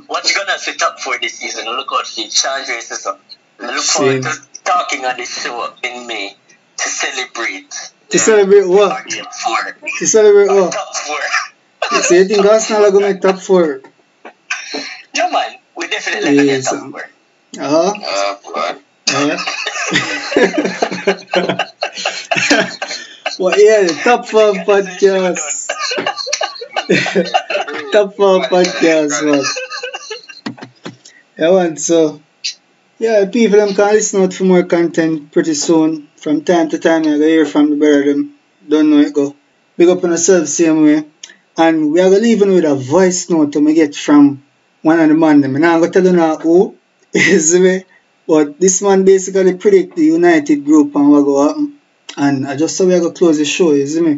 [0.07, 1.65] What you gonna set up for this season?
[1.65, 3.19] Look out for says up.
[3.59, 4.31] Look forward to
[4.63, 6.35] talking on this show in May
[6.77, 7.73] to celebrate.
[8.15, 9.05] To celebrate what?
[9.07, 9.77] game four.
[9.99, 10.71] To celebrate what?
[10.71, 11.19] top four.
[12.01, 13.81] So you think Arsenal are going to make top four?
[15.13, 15.57] Yeah, man.
[15.75, 17.09] We definitely gonna get Yes, top four.
[17.59, 17.93] Uh-huh.
[18.07, 19.37] Uh, but Yeah.
[23.37, 25.67] well, yeah, top four podcast.
[27.91, 29.43] top four podcast, man.
[31.37, 32.21] Yeah, man, so,
[32.97, 36.04] yeah, people them can listen out for more content pretty soon.
[36.25, 38.33] From time to time, I hear from the brother them.
[38.67, 39.35] Don't know it go.
[39.77, 41.05] Big up on yourself same way.
[41.55, 44.43] And we are going to with a voice note to me get from
[44.81, 45.55] one of the man them.
[45.55, 46.75] And I'm going to tell you now who
[47.13, 47.83] is me.
[48.27, 51.79] But this man basically predict the United group and what go happen.
[52.17, 54.13] And I just saw we are going to close the show, you see me?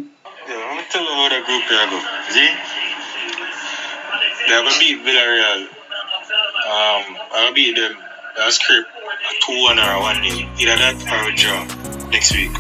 [0.47, 1.99] Yeah, I'm gonna tell you how the group they go.
[2.30, 2.55] See?
[4.47, 5.62] They're gonna beat Villarreal.
[6.72, 7.97] Um, I'll beat them.
[8.38, 8.97] That's script
[9.42, 10.50] 2 1 or 1 nil.
[10.60, 11.66] Either that or a draw
[12.10, 12.56] next week.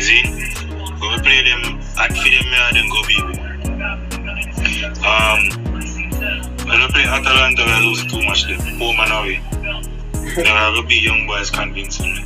[0.00, 0.22] See?
[1.00, 2.10] We're play them at
[2.64, 3.20] and then go beat.
[5.04, 5.40] Um,
[6.66, 8.60] when we play Atalanta, we lose too much them.
[8.78, 9.40] Home and away.
[10.34, 12.24] Then gonna beat young boys convincingly.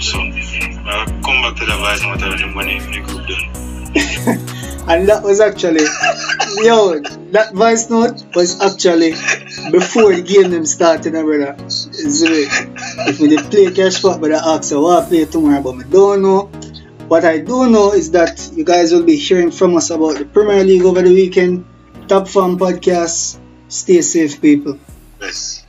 [0.00, 3.75] So, I'll come back to the vice note when the money in the group done.
[4.88, 5.82] And that was actually,
[6.62, 7.00] yo,
[7.32, 9.10] that voice note was actually
[9.72, 11.56] before the game them started, eh, brother.
[11.58, 16.22] If we play cash spot, but I asked what I play tomorrow, but I don't
[16.22, 16.42] know.
[17.08, 20.24] What I do know is that you guys will be hearing from us about the
[20.24, 21.64] Premier League over the weekend.
[22.06, 23.38] Top Farm Podcast.
[23.66, 24.78] Stay safe, people.
[25.20, 25.66] Yes.